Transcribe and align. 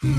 You're 0.00 0.12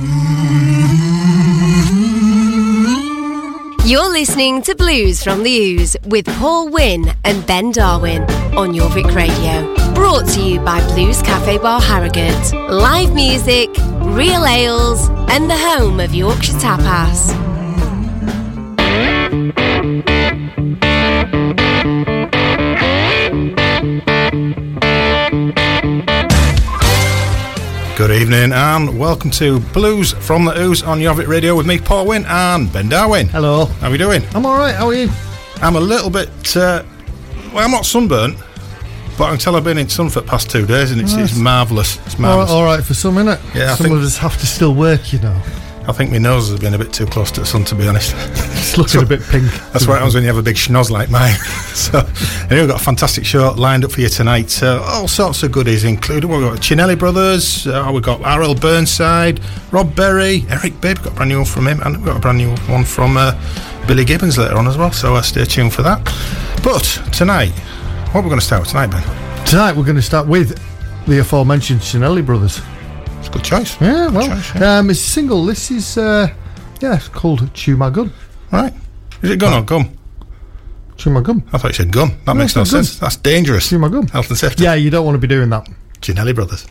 listening 4.11 4.61
to 4.63 4.75
Blues 4.75 5.23
from 5.23 5.43
the 5.43 5.57
Ooze 5.57 5.95
with 6.05 6.25
Paul 6.25 6.67
Wynn 6.67 7.05
and 7.23 7.47
Ben 7.47 7.71
Darwin 7.71 8.23
on 8.57 8.73
Jorvik 8.73 9.15
Radio. 9.15 9.73
Brought 9.93 10.27
to 10.33 10.41
you 10.41 10.59
by 10.59 10.85
Blues 10.93 11.21
Cafe 11.21 11.59
Bar 11.59 11.79
Harrogate. 11.79 12.51
Live 12.69 13.13
music, 13.15 13.69
real 14.01 14.45
ales, 14.45 15.07
and 15.29 15.49
the 15.49 15.55
home 15.55 16.01
of 16.01 16.13
Yorkshire 16.13 16.57
Tapas. 16.59 17.48
Evening 28.19 28.51
and 28.51 28.99
welcome 28.99 29.31
to 29.31 29.59
Blues 29.73 30.11
from 30.13 30.43
the 30.45 30.57
Ooze 30.59 30.83
on 30.83 30.99
Jorvik 30.99 31.27
Radio 31.27 31.55
with 31.55 31.65
me, 31.65 31.79
Paul 31.79 32.05
Wynn 32.07 32.25
and 32.27 32.71
Ben 32.71 32.89
Darwin. 32.89 33.27
Hello. 33.29 33.65
How 33.65 33.87
are 33.87 33.91
we 33.91 33.97
doing? 33.97 34.21
I'm 34.33 34.45
all 34.45 34.57
right. 34.57 34.75
How 34.75 34.87
are 34.87 34.93
you? 34.93 35.09
I'm 35.61 35.75
a 35.75 35.79
little 35.79 36.09
bit, 36.09 36.29
uh, 36.57 36.83
well, 37.53 37.63
I'm 37.63 37.71
not 37.71 37.85
sunburnt, 37.85 38.37
but 39.17 39.25
I 39.25 39.29
can 39.29 39.37
tell 39.39 39.55
I've 39.55 39.63
been 39.63 39.77
in 39.77 39.87
sun 39.89 40.09
for 40.09 40.21
the 40.21 40.27
past 40.27 40.49
two 40.49 40.65
days 40.65 40.91
and 40.91 40.99
it's, 40.99 41.13
it's 41.13 41.35
marvellous. 41.37 41.97
It's 42.05 42.15
All 42.15 42.21
right, 42.21 42.21
marvellous. 42.21 42.51
all 42.51 42.63
right 42.65 42.83
for 42.83 42.93
some 42.93 43.15
minute. 43.15 43.39
Yeah, 43.55 43.71
I 43.71 43.75
some 43.75 43.85
think- 43.85 43.95
of 43.97 44.03
us 44.03 44.17
have 44.17 44.37
to 44.39 44.45
still 44.47 44.73
work, 44.75 45.13
you 45.13 45.19
know. 45.19 45.41
I 45.87 45.91
think 45.91 46.11
my 46.11 46.17
nose 46.17 46.49
has 46.49 46.59
been 46.59 46.73
a 46.73 46.77
bit 46.77 46.93
too 46.93 47.05
close 47.05 47.31
to 47.31 47.39
the 47.39 47.45
sun, 47.45 47.63
to 47.65 47.75
be 47.75 47.87
honest. 47.87 48.13
It's 48.15 48.77
looking 48.77 49.01
a 49.01 49.05
bit 49.05 49.21
pink. 49.23 49.51
That's 49.71 49.87
what 49.87 49.95
happens 49.95 50.13
when 50.13 50.23
you 50.23 50.29
have 50.29 50.37
a 50.37 50.43
big 50.43 50.55
schnoz 50.55 50.91
like 50.91 51.09
mine. 51.09 51.33
so, 51.73 51.99
anyway, 51.99 52.61
we've 52.61 52.67
got 52.67 52.81
a 52.81 52.83
fantastic 52.83 53.25
show 53.25 53.51
lined 53.53 53.83
up 53.85 53.91
for 53.91 54.01
you 54.01 54.09
tonight. 54.09 54.61
Uh, 54.61 54.81
all 54.83 55.07
sorts 55.07 55.41
of 55.43 55.51
goodies, 55.51 55.83
including 55.83 56.29
we've 56.29 56.41
got 56.41 56.59
Cinelli 56.59 56.97
Brothers, 56.97 57.65
uh, 57.65 57.89
we've 57.93 58.03
got 58.03 58.21
R.L. 58.21 58.55
Burnside, 58.55 59.39
Rob 59.71 59.95
Berry, 59.95 60.45
Eric 60.49 60.79
Bibb, 60.81 60.97
got 60.97 61.13
a 61.13 61.15
brand 61.15 61.29
new 61.29 61.37
one 61.37 61.45
from 61.45 61.67
him, 61.67 61.81
and 61.81 61.97
we've 61.97 62.05
got 62.05 62.17
a 62.17 62.19
brand 62.19 62.37
new 62.37 62.55
one 62.71 62.83
from 62.83 63.17
uh, 63.17 63.33
Billy 63.87 64.05
Gibbons 64.05 64.37
later 64.37 64.57
on 64.57 64.67
as 64.67 64.77
well. 64.77 64.91
So, 64.91 65.15
uh, 65.15 65.21
stay 65.21 65.45
tuned 65.45 65.73
for 65.73 65.81
that. 65.81 66.03
But 66.63 66.83
tonight, 67.11 67.51
what 68.11 68.21
are 68.21 68.23
we 68.23 68.29
going 68.29 68.39
to 68.39 68.45
start 68.45 68.61
with 68.61 68.69
tonight, 68.69 68.91
Ben? 68.91 69.45
Tonight 69.45 69.75
we're 69.75 69.83
going 69.83 69.95
to 69.95 70.01
start 70.01 70.27
with 70.27 70.59
the 71.07 71.19
aforementioned 71.19 71.81
Cinelli 71.81 72.23
brothers. 72.23 72.61
It's 73.19 73.27
a 73.27 73.31
good 73.31 73.43
choice. 73.43 73.79
Yeah, 73.81 74.09
well, 74.09 74.27
choice, 74.27 74.55
yeah. 74.55 74.79
um, 74.79 74.89
it's 74.89 74.99
a 74.99 75.09
single. 75.09 75.45
This 75.45 75.71
is, 75.71 75.97
uh, 75.97 76.27
yeah, 76.81 76.95
it's 76.95 77.07
called 77.09 77.53
Chew 77.53 77.77
My 77.77 77.89
Gun. 77.89 78.11
Right. 78.51 78.73
Is 79.21 79.29
it 79.31 79.39
gun 79.39 79.53
or 79.53 79.65
gum? 79.65 79.97
Chew 80.97 81.09
My 81.11 81.21
Gum. 81.21 81.43
I 81.53 81.57
thought 81.57 81.67
you 81.69 81.73
said 81.73 81.91
gun. 81.91 82.11
That 82.25 82.35
makes 82.35 82.55
no 82.55 82.61
not 82.61 82.71
gun. 82.71 82.83
sense. 82.83 82.99
That's 82.99 83.15
dangerous. 83.17 83.69
Chew 83.69 83.79
My 83.79 83.89
Gum. 83.89 84.07
Health 84.07 84.29
and 84.29 84.37
safety. 84.37 84.63
Yeah, 84.63 84.73
you 84.73 84.89
don't 84.89 85.05
want 85.05 85.15
to 85.15 85.19
be 85.19 85.27
doing 85.27 85.49
that. 85.49 85.67
Cinelli 86.01 86.33
Brothers. 86.33 86.65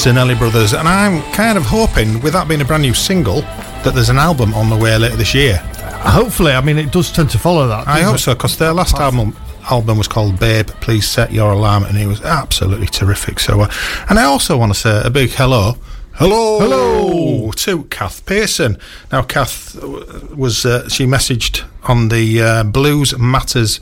Cinelli 0.00 0.38
Brothers, 0.38 0.72
and 0.72 0.88
I'm 0.88 1.20
kind 1.34 1.58
of 1.58 1.64
hoping, 1.64 2.22
with 2.22 2.32
that 2.32 2.48
being 2.48 2.62
a 2.62 2.64
brand 2.64 2.82
new 2.82 2.94
single, 2.94 3.42
that 3.82 3.92
there's 3.94 4.08
an 4.08 4.16
album 4.16 4.54
on 4.54 4.70
the 4.70 4.76
way 4.76 4.96
later 4.96 5.16
this 5.16 5.34
year. 5.34 5.58
Hopefully, 5.58 6.52
I 6.52 6.62
mean, 6.62 6.78
it 6.78 6.90
does 6.90 7.12
tend 7.12 7.28
to 7.30 7.38
follow 7.38 7.68
that. 7.68 7.86
I 7.86 8.00
hope 8.00 8.14
it? 8.14 8.20
so, 8.20 8.32
because 8.32 8.56
their 8.56 8.72
last 8.72 8.96
album 8.96 9.36
album 9.70 9.98
was 9.98 10.08
called 10.08 10.40
Babe, 10.40 10.68
Please 10.80 11.06
Set 11.06 11.32
Your 11.34 11.52
Alarm, 11.52 11.84
and 11.84 11.98
it 11.98 12.06
was 12.06 12.22
absolutely 12.22 12.86
terrific. 12.86 13.38
So, 13.40 13.60
uh, 13.60 13.70
and 14.08 14.18
I 14.18 14.24
also 14.24 14.56
want 14.56 14.72
to 14.72 14.80
say 14.80 15.02
a 15.04 15.10
big 15.10 15.32
hello. 15.32 15.74
Hello, 16.14 16.60
Hello. 16.60 17.50
to 17.52 17.84
Kath 17.84 18.24
Pearson. 18.24 18.78
Now, 19.12 19.20
Kath 19.20 19.76
uh, 19.82 20.34
was 20.34 20.64
uh, 20.64 20.88
she 20.88 21.04
messaged 21.04 21.62
on 21.84 22.08
the 22.08 22.40
uh, 22.40 22.64
Blues 22.64 23.18
Matters 23.18 23.80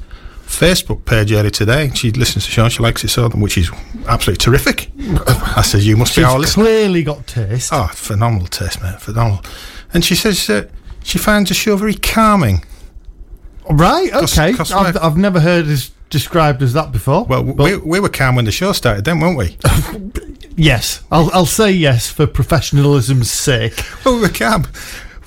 Facebook 0.49 1.05
page 1.05 1.31
earlier 1.33 1.51
today. 1.51 1.91
She 1.95 2.11
listens 2.11 2.45
to 2.45 2.51
the 2.51 2.55
show, 2.55 2.69
she 2.69 2.83
likes 2.83 3.05
it 3.05 3.09
so, 3.09 3.29
which 3.31 3.59
is 3.59 3.71
absolutely 4.07 4.43
terrific. 4.43 4.91
I 5.57 5.63
said, 5.63 5.83
"You 5.83 5.97
must 5.97 6.17
be 6.17 6.25
our 6.25 6.33
She's 6.33 6.41
listener." 6.41 6.65
clearly 6.65 7.03
got 7.05 7.27
taste. 7.27 7.71
Oh, 7.73 7.89
phenomenal 7.93 8.47
taste, 8.47 8.83
mate, 8.83 9.01
phenomenal. 9.01 9.45
And 9.93 10.05
she 10.05 10.15
says 10.15 10.49
uh, 10.51 10.67
she 11.05 11.19
finds 11.19 11.51
the 11.51 11.55
show 11.55 11.77
very 11.77 11.95
calming. 11.95 12.65
right, 13.71 14.13
okay. 14.15 14.55
cos- 14.55 14.73
I've, 14.73 14.97
I've 14.97 15.17
never 15.17 15.41
heard 15.41 15.67
it 15.69 15.91
described 16.11 16.63
as 16.63 16.73
that 16.73 16.91
before. 16.93 17.25
Well, 17.25 17.45
we, 17.45 17.77
we 17.77 18.01
were 18.01 18.09
calm 18.09 18.37
when 18.37 18.47
the 18.47 18.53
show 18.53 18.73
started, 18.73 19.05
then, 19.05 19.21
weren't 19.21 19.37
we? 19.37 19.59
yes, 20.57 21.03
I'll, 21.11 21.31
I'll 21.33 21.47
say 21.47 21.71
yes 21.71 22.11
for 22.11 22.27
professionalism's 22.27 23.31
sake. 23.31 23.75
well, 24.05 24.17
we 24.17 24.23
were 24.23 24.29
calm. 24.31 24.67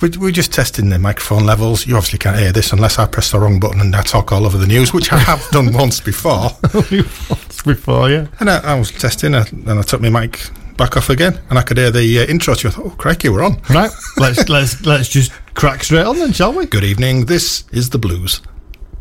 We, 0.02 0.08
we 0.10 0.18
were 0.18 0.32
just 0.32 0.52
testing 0.52 0.88
the 0.88 0.98
microphone 0.98 1.46
levels. 1.46 1.86
You 1.86 1.94
obviously 1.96 2.18
can't 2.18 2.36
hear 2.36 2.50
this 2.50 2.72
unless 2.72 2.98
I 2.98 3.06
press 3.06 3.30
the 3.30 3.38
wrong 3.38 3.60
button 3.60 3.80
and 3.80 3.94
I 3.94 4.02
talk 4.02 4.32
all 4.32 4.44
over 4.44 4.58
the 4.58 4.66
news, 4.66 4.92
which 4.92 5.12
I 5.12 5.18
have 5.18 5.48
done 5.50 5.72
once 5.72 6.00
before. 6.00 6.50
Once 6.74 7.62
before, 7.64 8.10
yeah. 8.10 8.26
And 8.40 8.50
I, 8.50 8.58
I 8.58 8.78
was 8.78 8.90
testing, 8.90 9.32
uh, 9.34 9.44
and 9.52 9.70
I 9.70 9.82
took 9.82 10.00
my 10.00 10.10
mic 10.10 10.50
back 10.76 10.96
off 10.96 11.08
again, 11.08 11.40
and 11.50 11.58
I 11.58 11.62
could 11.62 11.76
hear 11.78 11.92
the 11.92 12.18
uh, 12.18 12.24
intro. 12.24 12.54
So 12.54 12.68
I 12.68 12.72
thought, 12.72 12.86
"Oh, 12.86 12.90
crikey, 12.90 13.28
we're 13.28 13.44
on." 13.44 13.60
Right, 13.70 13.90
let's 14.16 14.48
let's 14.48 14.84
let's 14.84 15.08
just 15.08 15.30
crack 15.54 15.84
straight 15.84 16.04
on 16.04 16.18
then, 16.18 16.32
shall 16.32 16.52
we? 16.52 16.66
Good 16.66 16.84
evening. 16.84 17.26
This 17.26 17.64
is 17.70 17.90
the 17.90 17.98
blues. 17.98 18.40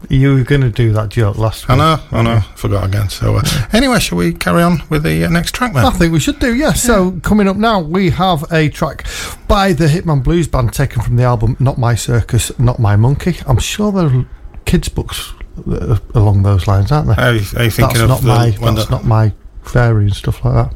You 0.10 0.36
were 0.36 0.44
going 0.44 0.62
to 0.62 0.70
do 0.70 0.92
that 0.94 1.10
joke 1.10 1.38
last 1.38 1.68
week. 1.68 1.78
I 1.78 1.96
week. 1.96 2.12
know, 2.12 2.18
I 2.18 2.22
know, 2.24 2.42
forgot 2.56 2.86
again. 2.86 3.10
So, 3.10 3.36
uh, 3.38 3.42
anyway, 3.74 4.00
shall 4.00 4.18
we 4.18 4.34
carry 4.34 4.64
on 4.64 4.82
with 4.90 5.04
the 5.04 5.26
uh, 5.26 5.30
next 5.30 5.54
track, 5.54 5.74
man? 5.74 5.86
I 5.86 5.92
think 5.92 6.12
we 6.12 6.20
should 6.20 6.40
do, 6.40 6.56
yeah. 6.56 6.74
So, 6.74 7.20
coming 7.22 7.48
up 7.48 7.58
now, 7.58 7.80
we 7.80 8.10
have 8.10 8.44
a 8.52 8.70
track 8.70 9.06
by 9.48 9.74
the 9.74 9.86
Hitman 9.88 10.24
Blues 10.24 10.48
Band 10.48 10.74
taken 10.74 11.02
from 11.02 11.16
the 11.16 11.24
album 11.24 11.56
Not 11.60 11.78
My 11.78 11.96
Circus, 11.96 12.58
Not 12.60 12.80
My 12.80 12.96
Monkey. 12.96 13.38
I'm 13.46 13.60
sure 13.60 13.92
there 13.92 14.08
are 14.08 14.26
kids' 14.66 14.90
books 14.90 15.34
uh, 15.68 15.98
along 16.16 16.44
those 16.44 16.68
lines, 16.68 16.92
aren't 16.92 17.08
there? 17.08 17.20
Are 17.20 17.34
you, 17.34 17.46
are 17.58 17.64
you 17.64 17.72
thinking 17.72 17.98
that's 17.98 18.02
of 18.02 18.10
not 18.10 18.22
the 18.22 18.28
my 18.28 18.52
one 18.52 18.76
that's 18.76 18.88
that 18.88 18.92
not 18.92 19.06
my 19.06 19.34
fairy 19.64 20.06
and 20.06 20.16
stuff 20.16 20.44
like 20.44 20.54
that. 20.54 20.76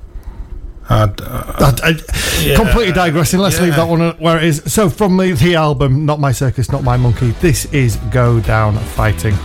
Had, 0.88 1.20
uh, 1.22 1.74
I, 1.84 1.90
I- 1.90 2.56
completely 2.56 2.94
digressing. 2.94 3.40
Let's 3.40 3.60
leave 3.60 3.76
that 3.76 3.88
one 3.88 4.12
where 4.20 4.38
it 4.38 4.44
is. 4.44 4.62
So, 4.72 4.90
from 4.90 5.18
the, 5.18 5.32
the 5.34 5.56
album 5.56 6.06
"Not 6.06 6.20
My 6.20 6.32
Circus, 6.32 6.72
Not 6.72 6.84
My 6.84 6.98
Monkey," 6.98 7.32
this 7.42 7.66
is 7.74 7.96
"Go 8.12 8.40
Down 8.40 8.78
Fighting." 8.78 9.36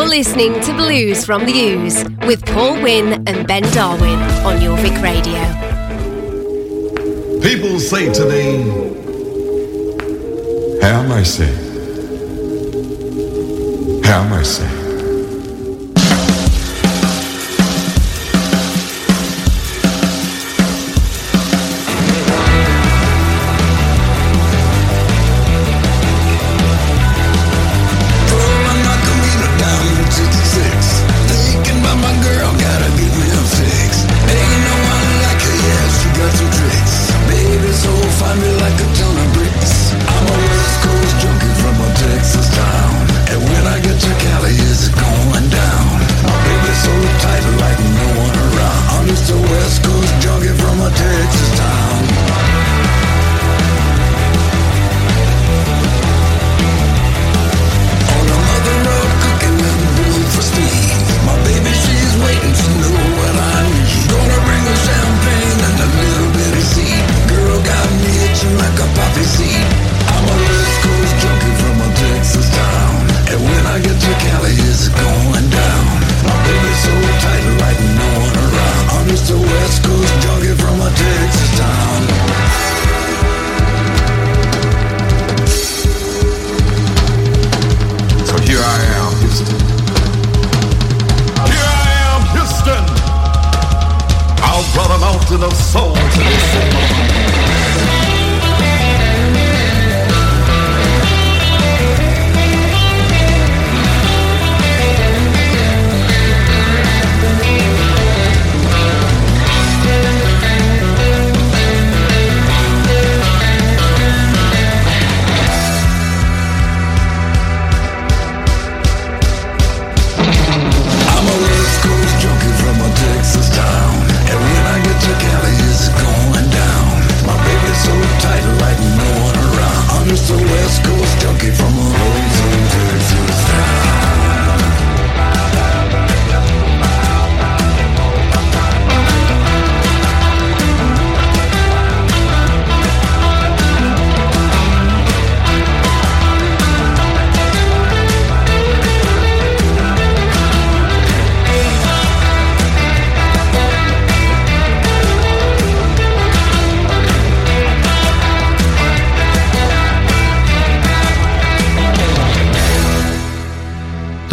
You're 0.00 0.08
listening 0.08 0.58
to 0.62 0.72
Blues 0.72 1.26
from 1.26 1.44
the 1.44 1.52
Ooze 1.52 2.04
with 2.26 2.42
Paul 2.46 2.80
Wynn 2.82 3.22
and 3.28 3.46
Ben 3.46 3.62
Darwin 3.74 4.18
on 4.46 4.56
Jorvik 4.56 5.02
Radio. 5.02 5.38
People 7.42 7.78
say 7.78 8.10
to 8.10 8.24
me, 8.24 8.64
Have 10.80 11.06
mercy. 11.06 11.44
Have 14.08 14.30
mercy. 14.30 14.79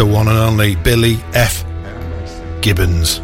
Billy 0.04 1.16
F. 1.34 1.64
Gibbons. 2.60 3.20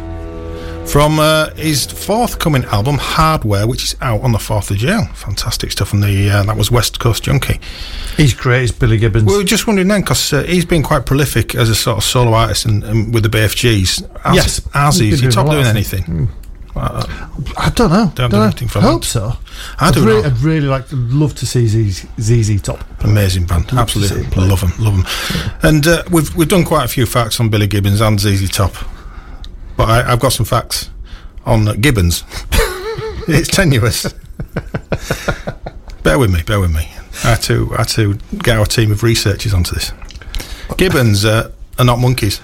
From 0.91 1.19
uh, 1.19 1.49
his 1.55 1.85
forthcoming 1.85 2.63
album, 2.65 2.97
Hardware, 2.99 3.67
which 3.67 3.83
is 3.83 3.95
out 4.01 4.21
on 4.21 4.31
the 4.31 4.37
4th 4.37 4.69
of 4.71 4.77
June. 4.77 5.07
Fantastic 5.15 5.71
stuff. 5.71 5.93
And 5.93 6.03
the 6.03 6.29
uh, 6.29 6.43
that 6.43 6.55
was 6.55 6.69
West 6.69 6.99
Coast 6.99 7.23
Junkie. 7.23 7.59
He's 8.17 8.33
great, 8.33 8.61
he's 8.61 8.71
Billy 8.71 8.97
Gibbons. 8.97 9.25
We 9.25 9.35
were 9.35 9.43
just 9.43 9.67
wondering 9.67 9.87
then, 9.87 10.01
because 10.01 10.31
uh, 10.31 10.43
he's 10.43 10.65
been 10.65 10.83
quite 10.83 11.05
prolific 11.05 11.55
as 11.55 11.69
a 11.69 11.75
sort 11.75 11.97
of 11.97 12.03
solo 12.03 12.33
artist 12.33 12.65
and, 12.65 12.83
and 12.83 13.13
with 13.13 13.23
the 13.23 13.29
BFGs. 13.29 14.09
As, 14.23 14.35
yes. 14.35 14.61
As 14.73 15.01
is 15.01 15.19
he 15.21 15.27
top 15.29 15.49
doing 15.49 15.65
anything? 15.65 16.03
Mm. 16.03 16.27
Uh, 16.75 17.05
I 17.57 17.69
don't 17.69 17.89
know. 17.89 18.11
Don't, 18.15 18.31
do 18.31 18.41
anything 18.41 18.67
for 18.67 18.81
Hope 18.81 19.05
so. 19.05 19.33
I. 19.79 19.87
I'd 19.87 19.95
really, 19.95 20.25
I'd 20.25 20.37
really 20.39 20.67
like 20.67 20.89
to 20.89 20.95
love 20.97 21.33
to 21.35 21.45
see 21.45 21.67
ZZ, 21.67 22.05
ZZ 22.19 22.61
Top. 22.61 22.83
Amazing 23.03 23.45
band, 23.45 23.71
absolutely 23.71 24.23
love 24.45 24.59
them, 24.61 24.73
love 24.79 24.97
them. 24.97 25.05
And 25.63 25.87
uh, 25.87 26.03
we've 26.11 26.35
we've 26.35 26.49
done 26.49 26.65
quite 26.65 26.83
a 26.83 26.89
few 26.89 27.05
facts 27.05 27.39
on 27.39 27.49
Billy 27.49 27.67
Gibbons 27.67 28.01
and 28.01 28.19
ZZ 28.19 28.49
Top, 28.49 28.73
but 29.77 29.87
I, 29.87 30.03
have 30.03 30.19
got 30.19 30.33
some 30.33 30.45
facts 30.45 30.89
on 31.45 31.67
uh, 31.67 31.73
Gibbons. 31.79 32.23
it's 33.27 33.47
tenuous. 33.47 34.13
bear 36.03 36.19
with 36.19 36.33
me, 36.33 36.41
bear 36.43 36.59
with 36.59 36.75
me. 36.75 36.91
I 37.23 37.29
had 37.29 37.41
to 37.43 37.71
I 37.73 37.77
had 37.77 37.89
to 37.89 38.15
get 38.39 38.57
our 38.57 38.65
team 38.65 38.91
of 38.91 39.01
researchers 39.01 39.53
onto 39.53 39.75
this. 39.75 39.93
Gibbons 40.77 41.23
uh, 41.23 41.51
are 41.79 41.85
not 41.85 41.99
monkeys. 41.99 42.41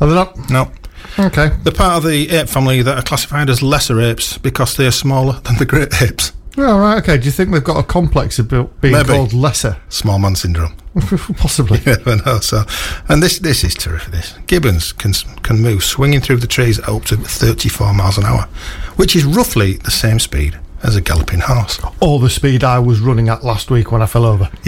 Are 0.00 0.08
they 0.08 0.14
not? 0.14 0.50
No. 0.50 0.72
Okay. 1.18 1.50
They're 1.62 1.72
part 1.72 1.96
of 1.96 2.10
the 2.10 2.30
ape 2.30 2.48
family 2.48 2.82
that 2.82 2.98
are 2.98 3.02
classified 3.02 3.50
as 3.50 3.62
lesser 3.62 4.00
apes 4.00 4.38
because 4.38 4.76
they 4.76 4.86
are 4.86 4.92
smaller 4.92 5.40
than 5.40 5.56
the 5.58 5.66
great 5.66 6.00
apes. 6.02 6.32
Oh, 6.58 6.78
right, 6.78 6.98
okay. 6.98 7.16
Do 7.16 7.26
you 7.26 7.30
think 7.30 7.50
they've 7.50 7.62
got 7.62 7.78
a 7.78 7.82
complex 7.82 8.38
of 8.38 8.48
being 8.48 8.68
Maybe. 8.82 9.08
called 9.08 9.32
lesser? 9.32 9.76
Small 9.88 10.18
man 10.18 10.34
syndrome. 10.34 10.74
Possibly. 11.36 11.78
You 11.86 11.92
never 11.96 12.16
know. 12.16 12.40
So, 12.40 12.64
and 13.08 13.22
this 13.22 13.38
this 13.38 13.62
is 13.62 13.74
terrific. 13.74 14.12
This 14.12 14.34
gibbons 14.46 14.92
can 14.92 15.12
can 15.42 15.60
move 15.60 15.84
swinging 15.84 16.20
through 16.20 16.38
the 16.38 16.48
trees 16.48 16.78
at 16.80 16.88
up 16.88 17.04
to 17.06 17.16
34 17.16 17.94
miles 17.94 18.18
an 18.18 18.24
hour, 18.24 18.48
which 18.96 19.14
is 19.14 19.24
roughly 19.24 19.74
the 19.74 19.90
same 19.92 20.18
speed 20.18 20.58
as 20.82 20.96
a 20.96 21.00
galloping 21.00 21.40
horse. 21.40 21.80
Or 22.00 22.18
the 22.18 22.30
speed 22.30 22.64
I 22.64 22.78
was 22.78 23.00
running 23.00 23.28
at 23.28 23.44
last 23.44 23.70
week 23.70 23.92
when 23.92 24.02
I 24.02 24.06
fell 24.06 24.24
over. 24.24 24.50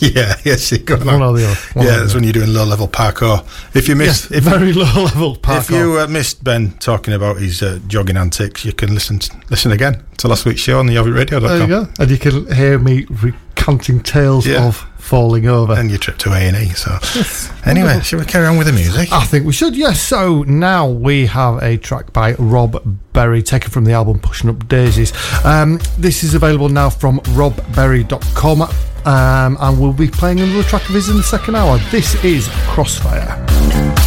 Yeah. 0.00 0.14
yeah, 0.14 0.34
yes, 0.44 0.70
you 0.70 0.78
got 0.78 1.04
one 1.04 1.22
or 1.22 1.36
the 1.36 1.44
other. 1.44 1.60
One 1.72 1.84
yeah, 1.84 1.96
that's 1.98 2.14
when 2.14 2.22
you're 2.22 2.32
doing 2.32 2.52
low 2.52 2.64
level 2.64 2.86
parkour. 2.86 3.44
If 3.74 3.88
you 3.88 3.96
missed, 3.96 4.30
yes, 4.30 4.38
if, 4.38 4.44
very 4.44 4.72
low 4.72 4.84
level 4.84 5.34
parkour. 5.34 5.58
If 5.58 5.70
you 5.70 5.98
uh, 5.98 6.06
missed 6.06 6.44
Ben 6.44 6.70
talking 6.78 7.14
about 7.14 7.38
his 7.38 7.62
uh, 7.62 7.80
jogging 7.88 8.16
antics, 8.16 8.64
you 8.64 8.72
can 8.72 8.94
listen 8.94 9.18
listen 9.50 9.72
again 9.72 10.04
to 10.18 10.28
last 10.28 10.44
week's 10.44 10.60
show 10.60 10.78
on 10.78 10.86
the 10.86 10.94
JorvikRadio.com. 10.94 11.42
There 11.42 11.60
you 11.62 11.66
go, 11.66 11.88
and 11.98 12.10
you 12.12 12.18
can 12.18 12.54
hear 12.54 12.78
me 12.78 13.06
recounting 13.10 14.00
tales 14.00 14.46
yeah. 14.46 14.68
of 14.68 14.86
falling 15.08 15.46
over. 15.46 15.72
And 15.72 15.88
your 15.88 15.98
trip 15.98 16.18
to 16.18 16.32
A 16.32 16.36
and 16.36 16.56
E. 16.56 16.68
So, 16.74 16.90
yes. 17.14 17.50
anyway, 17.64 18.00
should 18.00 18.20
we 18.20 18.26
carry 18.26 18.46
on 18.46 18.58
with 18.58 18.66
the 18.66 18.72
music? 18.74 19.10
I 19.10 19.24
think 19.24 19.46
we 19.46 19.52
should. 19.52 19.74
Yes. 19.74 20.00
So 20.00 20.42
now 20.42 20.86
we 20.88 21.26
have 21.26 21.62
a 21.62 21.78
track 21.78 22.12
by 22.12 22.34
Rob 22.34 22.98
Berry, 23.14 23.42
taken 23.42 23.70
from 23.70 23.84
the 23.84 23.92
album 23.92 24.18
Pushing 24.20 24.50
Up 24.50 24.68
Daisies. 24.68 25.12
Um, 25.44 25.80
this 25.98 26.22
is 26.22 26.34
available 26.34 26.68
now 26.68 26.90
from 26.90 27.20
robberry.com. 27.20 28.62
Um, 29.06 29.56
and 29.60 29.80
we'll 29.80 29.94
be 29.94 30.08
playing 30.08 30.40
another 30.40 30.64
track 30.64 30.86
of 30.88 30.94
his 30.94 31.08
in 31.08 31.16
the 31.16 31.22
second 31.22 31.54
hour. 31.54 31.78
This 31.90 32.22
is 32.22 32.48
Crossfire. 32.66 33.97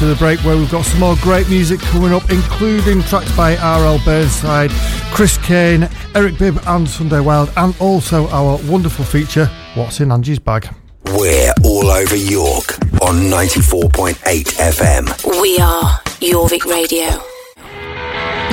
Join 0.00 0.08
us 0.08 0.14
after 0.14 0.14
the 0.14 0.16
break 0.16 0.44
where 0.44 0.56
we've 0.56 0.70
got 0.70 0.84
some 0.84 1.00
more 1.00 1.16
great 1.20 1.48
music 1.50 1.78
coming 1.80 2.12
up, 2.12 2.30
including 2.30 3.02
tracks 3.02 3.34
by 3.36 3.56
R.L. 3.56 4.00
Burnside, 4.04 4.70
Chris 5.12 5.36
Cain, 5.38 5.88
Eric 6.14 6.38
Bibb, 6.38 6.58
and 6.66 6.88
Sunday 6.88 7.20
Wilde, 7.20 7.52
and 7.56 7.74
also 7.80 8.28
our 8.28 8.58
wonderful 8.64 9.04
feature, 9.04 9.46
What's 9.74 10.00
in 10.00 10.10
Angie's 10.10 10.38
Bag. 10.38 10.68
We're 11.04 11.52
all 11.64 11.90
over 11.90 12.16
York 12.16 12.78
on 13.02 13.28
94.8 13.30 14.14
FM. 14.16 15.40
We 15.40 15.58
are 15.58 15.98
Jorvik 16.20 16.64
Radio. 16.64 17.22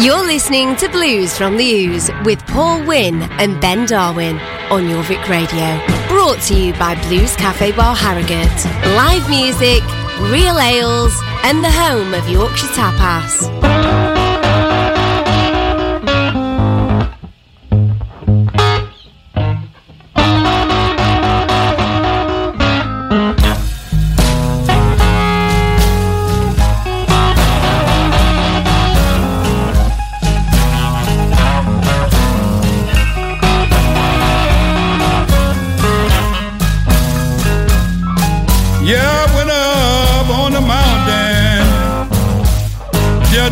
You're 0.04 0.26
listening 0.26 0.76
to 0.78 0.90
Blues 0.90 1.38
from 1.38 1.56
the 1.58 1.64
Ooze 1.64 2.10
with 2.26 2.40
Paul 2.48 2.86
Wynn 2.86 3.22
and 3.40 3.60
Ben 3.62 3.86
Darwin 3.86 4.38
on 4.70 4.84
Jorvik 4.84 5.28
Radio. 5.30 5.80
Brought 6.10 6.42
to 6.48 6.56
you 6.56 6.74
by 6.74 6.96
Blues 7.08 7.36
Cafe 7.36 7.72
Bar 7.72 7.96
Harrogate. 7.96 8.66
Live 8.96 9.30
music, 9.30 9.82
real 10.30 10.60
ales, 10.60 11.14
and 11.44 11.64
the 11.64 11.72
home 11.72 12.14
of 12.14 12.28
Yorkshire 12.30 12.68
Tapas. 12.68 14.07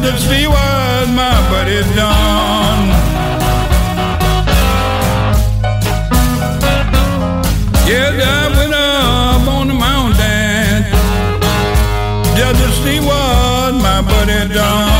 Just 0.02 0.24
to 0.24 0.30
see 0.30 0.48
what 0.48 1.08
my 1.10 1.50
buddy's 1.50 1.88
done. 1.96 2.88
Yes, 7.88 8.14
I 8.22 8.58
went 8.58 8.74
up 8.74 9.48
on 9.48 9.68
the 9.68 9.74
mountain 9.74 10.84
just 12.36 12.62
to 12.62 12.72
see 12.84 13.00
what 13.00 13.74
my 13.76 14.02
buddy 14.02 14.54
done. 14.54 14.95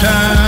Time. 0.00 0.39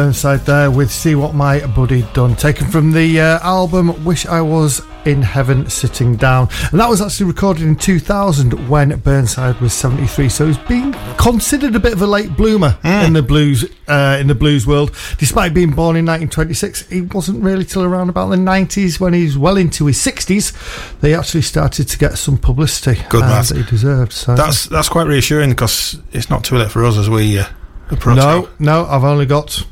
Burnside 0.00 0.40
there 0.46 0.70
with 0.70 0.90
See 0.90 1.14
What 1.14 1.34
My 1.34 1.66
Buddy 1.66 2.00
Done, 2.14 2.34
taken 2.34 2.66
from 2.68 2.90
the 2.90 3.20
uh, 3.20 3.38
album 3.40 4.02
Wish 4.02 4.24
I 4.24 4.40
Was 4.40 4.80
in 5.04 5.20
Heaven 5.20 5.68
Sitting 5.68 6.16
Down. 6.16 6.48
And 6.70 6.80
that 6.80 6.88
was 6.88 7.02
actually 7.02 7.26
recorded 7.26 7.64
in 7.64 7.76
2000 7.76 8.66
when 8.66 8.98
Burnside 9.00 9.60
was 9.60 9.74
73. 9.74 10.30
So 10.30 10.46
he's 10.46 10.56
been 10.56 10.94
considered 11.18 11.76
a 11.76 11.78
bit 11.78 11.92
of 11.92 12.00
a 12.00 12.06
late 12.06 12.34
bloomer 12.34 12.78
in 12.82 13.12
the 13.12 13.20
blues 13.20 13.66
uh, 13.88 14.16
in 14.18 14.26
the 14.26 14.34
blues 14.34 14.66
world. 14.66 14.96
Despite 15.18 15.52
being 15.52 15.72
born 15.72 15.96
in 15.96 16.06
1926, 16.06 16.88
he 16.88 17.02
wasn't 17.02 17.44
really 17.44 17.66
till 17.66 17.82
around 17.84 18.08
about 18.08 18.30
the 18.30 18.36
90s 18.36 18.98
when 19.00 19.12
he's 19.12 19.36
well 19.36 19.58
into 19.58 19.84
his 19.84 19.98
60s. 19.98 20.98
They 21.00 21.12
actually 21.14 21.42
started 21.42 21.88
to 21.88 21.98
get 21.98 22.16
some 22.16 22.38
publicity 22.38 23.02
Good 23.10 23.24
uh, 23.24 23.28
man. 23.28 23.44
that 23.44 23.56
he 23.58 23.64
deserved. 23.64 24.14
So 24.14 24.34
That's 24.34 24.64
that's 24.64 24.88
quite 24.88 25.08
reassuring 25.08 25.50
because 25.50 25.98
it's 26.12 26.30
not 26.30 26.42
too 26.42 26.56
late 26.56 26.70
for 26.70 26.86
us 26.86 26.96
as 26.96 27.10
we 27.10 27.38
uh, 27.38 27.44
approach. 27.90 28.16
no, 28.16 28.48
no, 28.58 28.86
I've 28.86 29.04
only 29.04 29.26
got 29.26 29.66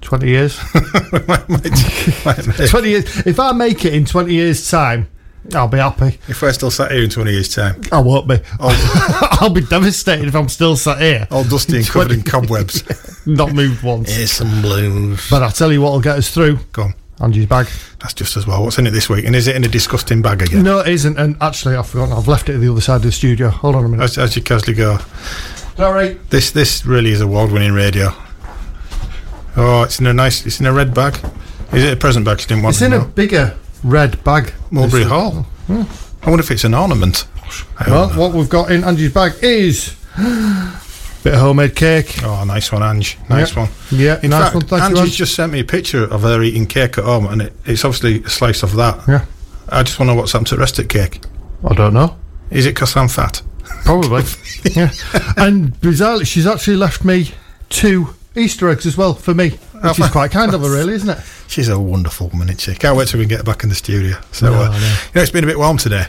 20 0.00 0.28
years. 0.28 0.58
Might- 0.74 1.48
might- 1.48 2.24
might- 2.24 2.68
20 2.68 2.88
years. 2.88 3.04
If 3.26 3.38
I 3.40 3.52
make 3.52 3.84
it 3.84 3.94
in 3.94 4.04
20 4.04 4.32
years' 4.34 4.68
time, 4.70 5.08
I'll 5.54 5.68
be 5.68 5.78
happy. 5.78 6.18
If 6.28 6.42
we're 6.42 6.52
still 6.52 6.70
sat 6.70 6.90
here 6.92 7.02
in 7.02 7.10
20 7.10 7.32
years' 7.32 7.54
time, 7.54 7.80
I 7.90 8.00
won't 8.00 8.28
be. 8.28 8.38
Oh. 8.60 9.38
I'll 9.40 9.50
be 9.50 9.62
devastated 9.62 10.28
if 10.28 10.34
I'm 10.34 10.48
still 10.48 10.76
sat 10.76 11.00
here, 11.00 11.26
all 11.30 11.44
dusty 11.44 11.78
and 11.78 11.86
covered 11.88 12.12
in 12.12 12.22
cobwebs. 12.22 12.82
not 13.26 13.52
moved 13.52 13.82
once. 13.82 14.14
Here's 14.14 14.32
some 14.32 14.60
blues. 14.62 15.26
But 15.30 15.42
I'll 15.42 15.50
tell 15.50 15.72
you 15.72 15.80
what 15.80 15.92
will 15.92 16.00
get 16.00 16.18
us 16.18 16.30
through. 16.32 16.58
Go 16.72 16.82
on. 16.82 16.94
Angie's 17.20 17.46
bag. 17.46 17.68
That's 18.00 18.14
just 18.14 18.36
as 18.38 18.46
well. 18.46 18.62
What's 18.64 18.78
in 18.78 18.86
it 18.86 18.92
this 18.92 19.10
week? 19.10 19.26
And 19.26 19.36
is 19.36 19.46
it 19.46 19.54
in 19.54 19.62
a 19.64 19.68
disgusting 19.68 20.22
bag 20.22 20.40
again? 20.40 20.62
No, 20.62 20.78
it 20.80 20.88
isn't. 20.88 21.18
And 21.18 21.36
actually, 21.42 21.76
I've 21.76 21.86
forgotten. 21.88 22.14
I've 22.14 22.28
left 22.28 22.48
it 22.48 22.54
at 22.54 22.60
the 22.62 22.70
other 22.70 22.80
side 22.80 22.96
of 22.96 23.02
the 23.02 23.12
studio. 23.12 23.50
Hold 23.50 23.76
on 23.76 23.84
a 23.84 23.88
minute. 23.88 24.04
As, 24.04 24.16
as 24.18 24.36
you 24.36 24.42
casually 24.42 24.72
go. 24.74 24.98
Sorry. 25.76 26.18
This 26.30 26.50
this 26.50 26.84
really 26.86 27.10
is 27.12 27.20
award-winning 27.20 27.72
radio. 27.72 28.14
Oh, 29.56 29.82
it's 29.82 29.98
in 30.00 30.06
a 30.06 30.12
nice. 30.12 30.46
It's 30.46 30.60
in 30.60 30.66
a 30.66 30.72
red 30.72 30.94
bag. 30.94 31.14
Is 31.72 31.84
it 31.84 31.92
a 31.92 31.96
present 31.96 32.24
bag? 32.24 32.40
She 32.40 32.46
didn't 32.48 32.62
want 32.64 32.74
It's 32.76 32.82
in 32.82 32.92
a 32.92 33.04
bigger 33.04 33.56
red 33.84 34.22
bag. 34.24 34.52
Mulberry 34.70 35.04
Hall. 35.04 35.42
Hmm. 35.66 35.82
I 36.22 36.28
wonder 36.30 36.42
if 36.42 36.50
it's 36.50 36.64
an 36.64 36.74
ornament. 36.74 37.26
Well, 37.86 38.10
know. 38.10 38.18
what 38.20 38.32
we've 38.32 38.48
got 38.48 38.70
in 38.70 38.84
Angie's 38.84 39.12
bag 39.12 39.32
is 39.42 39.96
a 40.16 40.20
bit 41.24 41.34
of 41.34 41.40
homemade 41.40 41.74
cake. 41.74 42.22
Oh, 42.22 42.44
nice 42.44 42.70
one, 42.70 42.82
Ange. 42.82 43.18
Nice 43.28 43.48
Yep. 43.50 43.56
one. 43.56 43.68
Yeah, 43.90 44.20
In 44.22 44.30
nice 44.30 44.42
fact, 44.52 44.54
one. 44.54 44.66
Thank 44.66 44.96
you, 44.96 45.02
Ange. 45.02 45.12
just 45.16 45.34
sent 45.34 45.50
me 45.52 45.60
a 45.60 45.64
picture 45.64 46.04
of 46.04 46.22
her 46.22 46.42
eating 46.42 46.66
cake 46.66 46.98
at 46.98 47.04
home, 47.04 47.26
and 47.26 47.42
it, 47.42 47.52
it's 47.64 47.84
obviously 47.84 48.22
a 48.22 48.28
slice 48.28 48.62
of 48.62 48.76
that. 48.76 49.00
Yeah. 49.08 49.24
I 49.68 49.82
just 49.82 49.98
want 49.98 50.08
to 50.10 50.14
know 50.14 50.20
what's 50.20 50.32
happened 50.32 50.48
to 50.48 50.56
the 50.56 50.60
rest 50.60 50.78
of 50.78 50.88
the 50.88 50.98
cake. 50.98 51.20
I 51.68 51.74
don't 51.74 51.94
know. 51.94 52.16
Is 52.50 52.66
it 52.66 52.74
because 52.74 52.96
I'm 52.96 53.08
fat? 53.08 53.42
Probably. 53.84 54.22
yeah. 54.72 54.90
And 55.36 55.72
bizarrely, 55.80 56.26
she's 56.26 56.46
actually 56.46 56.76
left 56.76 57.04
me 57.04 57.32
two 57.68 58.14
Easter 58.36 58.68
eggs 58.68 58.86
as 58.86 58.96
well 58.96 59.14
for 59.14 59.34
me, 59.34 59.50
which 59.50 59.98
is 59.98 60.08
quite 60.12 60.30
kind 60.30 60.54
of 60.54 60.60
her, 60.60 60.70
really, 60.70 60.92
isn't 60.94 61.08
it? 61.10 61.18
She's 61.48 61.68
a 61.68 61.78
wonderful 61.78 62.28
woman, 62.28 62.48
isn't 62.48 62.60
she? 62.60 62.74
Can't 62.74 62.96
wait 62.96 63.08
till 63.08 63.18
we 63.18 63.24
can 63.24 63.28
get 63.30 63.38
her 63.38 63.44
back 63.44 63.64
in 63.64 63.68
the 63.68 63.74
studio. 63.74 64.16
So, 64.30 64.50
No, 64.50 64.62
uh, 64.62 64.68
know. 64.68 64.74
you 64.76 64.80
know, 65.16 65.22
it's 65.22 65.30
been 65.32 65.44
a 65.44 65.48
bit 65.48 65.58
warm 65.58 65.78
today. 65.78 66.06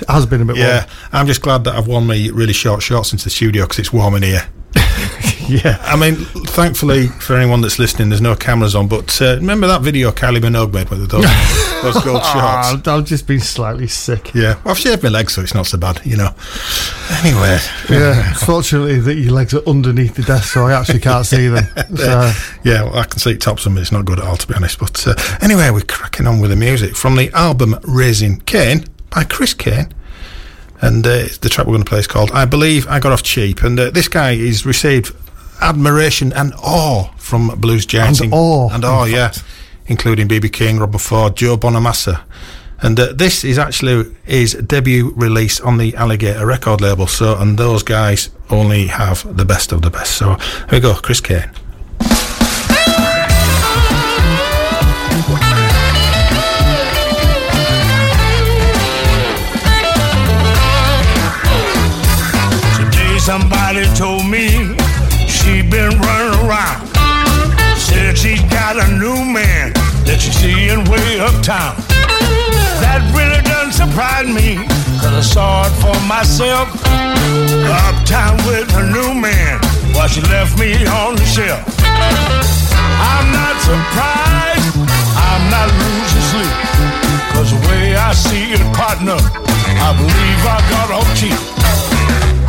It 0.00 0.08
has 0.08 0.24
been 0.26 0.42
a 0.42 0.44
bit 0.44 0.56
Yeah, 0.56 0.86
I'm 1.12 1.26
just 1.26 1.42
glad 1.42 1.64
that 1.64 1.74
I've 1.74 1.88
worn 1.88 2.06
my 2.06 2.28
really 2.32 2.52
short 2.52 2.82
shorts 2.82 3.12
into 3.12 3.24
the 3.24 3.30
studio 3.30 3.64
because 3.64 3.80
it's 3.80 3.92
warm 3.92 4.14
in 4.14 4.22
here. 4.22 4.48
Yeah. 5.48 5.78
I 5.82 5.96
mean, 5.96 6.16
thankfully 6.46 7.08
for 7.08 7.36
anyone 7.36 7.60
that's 7.60 7.78
listening, 7.78 8.08
there's 8.08 8.20
no 8.20 8.34
cameras 8.34 8.74
on. 8.74 8.88
But 8.88 9.20
uh, 9.20 9.36
remember 9.36 9.66
that 9.66 9.82
video 9.82 10.10
Kylie 10.10 10.38
Minogue 10.40 10.72
made 10.72 10.88
with 10.88 11.10
those 11.10 11.24
those 11.82 11.94
gold 12.04 12.22
shorts? 12.22 12.26
Ah, 12.26 12.80
I've 12.86 13.04
just 13.04 13.26
been 13.26 13.40
slightly 13.40 13.86
sick. 13.86 14.34
Yeah, 14.34 14.54
well, 14.64 14.72
I've 14.72 14.78
shaved 14.78 15.02
my 15.02 15.08
legs, 15.08 15.34
so 15.34 15.42
it's 15.42 15.54
not 15.54 15.66
so 15.66 15.78
bad, 15.78 16.00
you 16.04 16.16
know. 16.16 16.30
Anyway, 17.22 17.58
Yeah, 17.90 18.32
fortunately 18.34 19.00
that 19.00 19.14
your 19.14 19.32
legs 19.32 19.54
are 19.54 19.62
underneath 19.66 20.14
the 20.14 20.22
desk, 20.22 20.54
so 20.54 20.64
I 20.66 20.72
actually 20.72 21.00
can't 21.00 21.26
see 21.26 21.48
them. 21.48 21.64
So, 21.94 22.32
yeah, 22.64 22.82
well, 22.82 22.96
I 22.98 23.04
can 23.04 23.18
see 23.18 23.36
tops 23.36 23.62
of 23.62 23.64
them, 23.64 23.74
but 23.74 23.82
it's 23.82 23.92
not 23.92 24.04
good 24.04 24.18
at 24.18 24.24
all, 24.24 24.36
to 24.36 24.46
be 24.48 24.54
honest. 24.54 24.78
But 24.78 25.06
uh, 25.06 25.14
anyway, 25.40 25.70
we're 25.70 25.82
cracking 25.82 26.26
on 26.26 26.40
with 26.40 26.50
the 26.50 26.56
music 26.56 26.96
from 26.96 27.16
the 27.16 27.30
album 27.32 27.76
Raising 27.84 28.40
Cain 28.40 28.84
by 29.10 29.24
Chris 29.24 29.54
Cain. 29.54 29.92
And 30.80 31.06
uh, 31.06 31.26
the 31.40 31.48
track 31.48 31.66
we're 31.66 31.72
going 31.74 31.84
to 31.84 31.88
play 31.88 32.00
is 32.00 32.06
called 32.06 32.30
I 32.32 32.44
Believe 32.46 32.86
I 32.88 32.98
Got 33.00 33.12
Off 33.12 33.22
Cheap. 33.22 33.62
And 33.62 33.78
uh, 33.78 33.90
this 33.90 34.08
guy 34.08 34.34
has 34.36 34.66
received 34.66 35.14
admiration 35.60 36.32
and 36.32 36.52
awe 36.62 37.08
from 37.16 37.48
blues 37.60 37.86
giants. 37.86 38.20
And 38.20 38.32
in- 38.32 38.38
awe, 38.38 38.70
And 38.72 38.84
awe, 38.84 39.04
yeah. 39.04 39.32
Including 39.86 40.28
B.B. 40.28 40.48
King, 40.48 40.78
Robben 40.78 41.00
Ford, 41.00 41.36
Joe 41.36 41.56
Bonamassa. 41.58 42.22
And 42.80 42.98
uh, 42.98 43.12
this 43.12 43.44
is 43.44 43.58
actually 43.58 44.14
his 44.24 44.54
debut 44.54 45.12
release 45.16 45.60
on 45.60 45.78
the 45.78 45.94
Alligator 45.96 46.46
record 46.46 46.80
label. 46.80 47.06
So, 47.06 47.36
and 47.38 47.58
those 47.58 47.82
guys 47.82 48.30
only 48.50 48.86
have 48.88 49.36
the 49.36 49.44
best 49.44 49.72
of 49.72 49.82
the 49.82 49.90
best. 49.90 50.16
So, 50.16 50.34
here 50.34 50.66
we 50.72 50.80
go, 50.80 50.94
Chris 50.94 51.20
Cain. 51.20 51.50
Way 70.90 71.20
uptown. 71.20 71.76
That 72.82 72.98
really 73.14 73.38
doesn't 73.46 73.78
surprise 73.78 74.26
me, 74.26 74.58
cause 74.98 75.14
I 75.14 75.20
saw 75.22 75.66
it 75.70 75.74
for 75.78 75.94
myself. 76.10 76.66
Uptown 77.70 78.34
with 78.48 78.66
her 78.74 78.82
new 78.82 79.14
man, 79.14 79.62
while 79.94 80.08
she 80.08 80.20
left 80.26 80.58
me 80.58 80.74
on 80.86 81.14
the 81.14 81.26
shelf. 81.26 81.62
I'm 81.86 83.26
not 83.30 83.54
surprised, 83.62 84.74
I'm 85.14 85.42
not 85.54 85.68
losing 85.78 86.26
sleep. 86.32 86.54
Cause 87.30 87.54
the 87.54 87.60
way 87.70 87.94
I 87.94 88.10
see 88.12 88.54
it, 88.56 88.62
partner, 88.74 89.18
I 89.18 89.90
believe 89.94 90.40
I 90.42 90.58
got 90.74 90.88
off 90.90 91.08
cheap. 91.14 91.38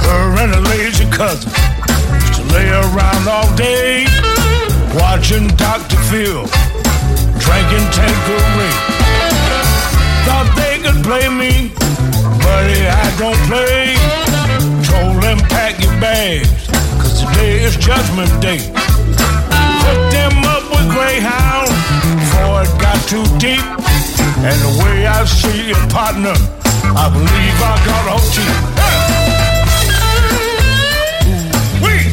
Her 0.01 0.37
and 0.41 0.53
her 0.53 0.63
lazy 0.73 1.05
cousin 1.09 1.51
used 2.21 2.41
to 2.41 2.43
lay 2.53 2.69
around 2.69 3.27
all 3.27 3.49
day, 3.55 4.05
watching 4.97 5.47
Dr. 5.57 5.97
Phil, 6.09 6.45
drinking 7.45 7.85
Tanqueray. 7.93 8.73
Thought 10.25 10.49
they 10.57 10.81
could 10.81 10.99
play 11.05 11.29
me, 11.29 11.69
buddy, 12.41 12.81
I 12.89 13.05
don't 13.21 13.41
play. 13.45 13.93
Told 14.89 15.21
them 15.21 15.37
pack 15.53 15.77
your 15.81 15.93
bags, 16.01 16.49
cause 16.97 17.21
today 17.21 17.61
is 17.61 17.77
judgment 17.77 18.33
day. 18.41 18.59
Hooked 19.85 20.11
them 20.11 20.35
up 20.43 20.65
with 20.73 20.87
Greyhound 20.89 21.69
before 22.17 22.65
it 22.65 22.73
got 22.81 22.99
too 23.05 23.25
deep. 23.37 23.65
And 24.41 24.57
the 24.65 24.73
way 24.81 25.05
I 25.05 25.25
see 25.25 25.71
it, 25.71 25.81
partner, 25.93 26.35
I 26.97 27.05
believe 27.13 27.57
I 27.61 27.75
got 27.89 28.03
off 28.13 28.25
cheap. 28.33 28.57
Wait. 31.83 32.09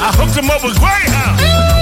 I 0.00 0.08
hooked 0.14 0.36
him 0.38 0.50
up 0.50 0.62
with 0.62 0.78
Greyhound. 0.78 1.77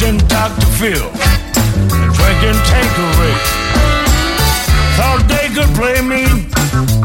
Watching 0.00 0.18
Dr. 0.28 0.66
Phil 0.78 1.10
and 1.10 2.14
drinking 2.14 2.58
Tanqueray. 2.70 3.34
Thought 4.94 5.26
they 5.26 5.48
could 5.50 5.74
play 5.74 6.00
me, 6.00 6.22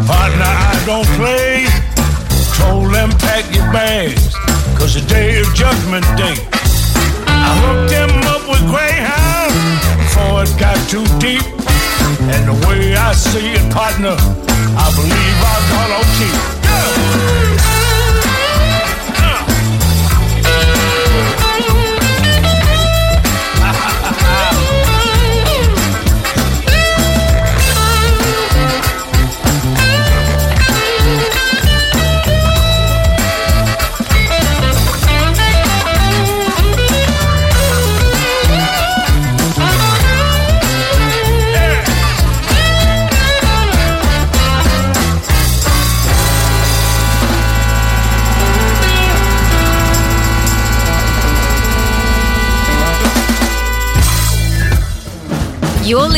partner, 0.06 0.46
I 0.46 0.78
don't 0.86 1.08
play. 1.18 1.66
Told 2.54 2.94
them 2.94 3.10
pack 3.18 3.46
your 3.54 3.66
bags, 3.74 4.36
cause 4.78 4.94
today 4.94 5.38
is 5.38 5.52
judgment 5.54 6.06
day. 6.18 6.38
I 7.26 7.50
hooked 7.66 7.90
them 7.90 8.12
up 8.30 8.46
with 8.48 8.62
Greyhound 8.70 9.58
before 9.98 10.44
it 10.44 10.54
got 10.60 10.78
too 10.88 11.06
deep. 11.18 11.42
And 12.30 12.46
the 12.46 12.68
way 12.68 12.96
I 12.96 13.14
see 13.14 13.54
it, 13.54 13.74
partner, 13.74 14.16
I 14.78 14.88
believe 14.94 15.38
I 15.42 15.58
got 15.74 15.90
off 15.98 16.10
cheap. 16.18 17.83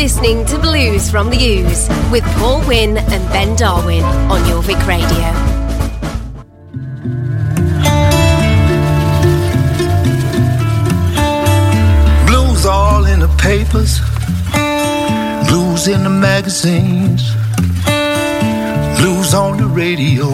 Listening 0.05 0.45
to 0.45 0.59
Blues 0.59 1.09
from 1.09 1.31
the 1.31 1.37
Ooze 1.43 1.89
with 2.11 2.23
Paul 2.37 2.61
Wynn 2.67 2.95
and 2.95 3.23
Ben 3.33 3.55
Darwin 3.55 4.03
on 4.03 4.39
Jorvik 4.41 4.77
Radio. 4.85 5.31
Blues 12.27 12.67
all 12.67 13.05
in 13.05 13.19
the 13.19 13.35
papers, 13.39 13.99
blues 15.49 15.87
in 15.87 16.03
the 16.03 16.11
magazines, 16.11 17.33
blues 18.99 19.33
on 19.33 19.57
the 19.57 19.65
radio, 19.65 20.29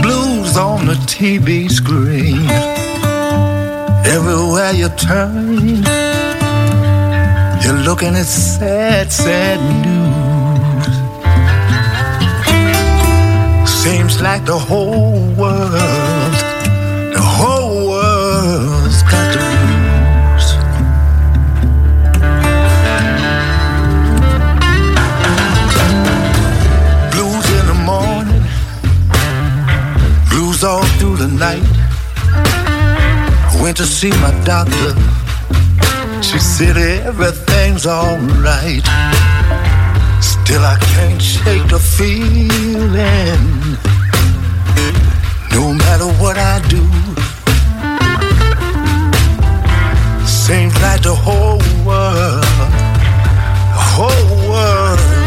blues 0.00 0.56
on 0.56 0.86
the 0.86 0.96
TV 1.04 1.70
screen. 1.70 2.48
Everywhere 4.06 4.72
you 4.72 4.88
turn, 4.96 5.99
you're 7.70 7.82
looking 7.84 8.16
at 8.16 8.26
sad, 8.26 9.12
sad 9.12 9.60
news. 9.84 10.86
Seems 13.70 14.20
like 14.20 14.44
the 14.44 14.58
whole 14.58 15.20
world, 15.38 16.34
the 17.14 17.22
whole 17.22 17.90
world's 17.90 19.02
got 19.04 19.26
the 19.34 19.42
blues. 19.62 20.46
Blues 27.12 27.46
in 27.58 27.64
the 27.72 27.78
morning, 27.92 28.44
blues 30.30 30.64
all 30.64 30.84
through 30.98 31.16
the 31.16 31.28
night. 31.28 31.66
I 33.52 33.62
went 33.62 33.76
to 33.76 33.86
see 33.86 34.10
my 34.10 34.32
doctor. 34.44 34.94
She 36.22 36.38
said 36.38 36.76
alright. 37.86 38.84
Still, 40.20 40.62
I 40.64 40.76
can't 40.94 41.22
shake 41.22 41.66
the 41.68 41.78
feeling. 41.78 43.44
No 45.52 45.72
matter 45.72 46.08
what 46.20 46.36
I 46.36 46.60
do, 46.68 46.82
seems 50.26 50.74
like 50.82 51.02
the 51.02 51.14
whole 51.14 51.62
world, 51.86 52.42
the 53.74 53.82
whole 53.94 54.50
world's 54.50 55.19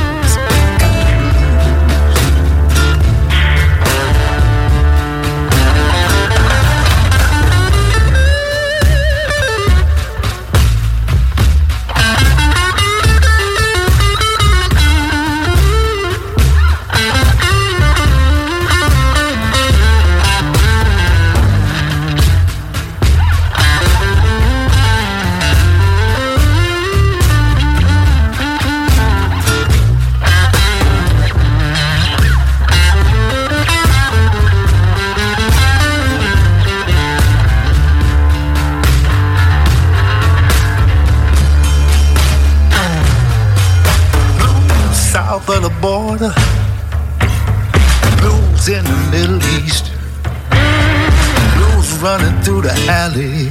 alley, 52.89 53.49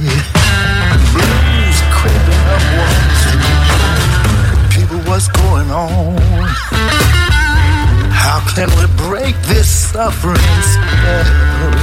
blues 1.11 1.77
creeping 1.91 2.43
up 2.53 2.63
Wall 2.73 2.95
Street. 3.21 3.61
People, 4.75 4.99
what's 5.09 5.27
going 5.27 5.69
on? 5.71 6.17
How 8.11 8.39
can 8.55 8.69
we 8.79 8.85
break 9.07 9.35
this 9.43 9.69
suffering 9.91 10.35
spell? 10.61 11.73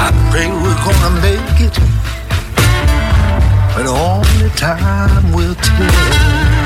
I 0.00 0.10
pray 0.30 0.48
we're 0.48 0.82
gonna 0.86 1.12
make 1.22 1.60
it, 1.60 1.76
but 3.74 3.86
only 3.86 4.50
time 4.56 5.32
will 5.32 5.54
tell. 5.54 6.57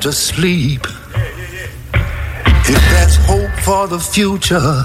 To 0.00 0.12
sleep. 0.12 0.80
If 2.70 2.82
that's 2.92 3.16
hope 3.16 3.50
for 3.64 3.88
the 3.88 3.98
future, 3.98 4.84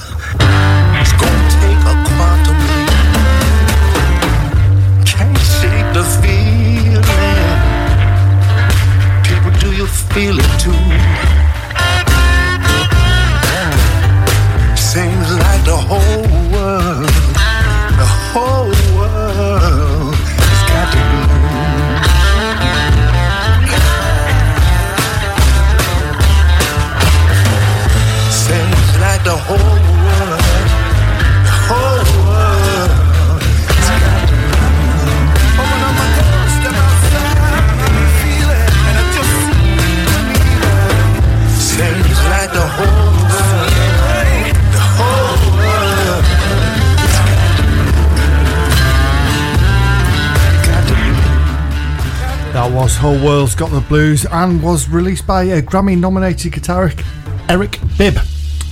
Whole 53.04 53.20
World's 53.20 53.54
Got 53.54 53.70
the 53.72 53.82
Blues 53.82 54.26
and 54.32 54.64
was 54.64 54.88
released 54.88 55.28
by 55.28 55.44
a 55.44 55.62
Grammy 55.62 55.98
nominated 55.98 56.54
guitarist 56.54 57.06
Eric 57.50 57.78
Bibb. 57.98 58.16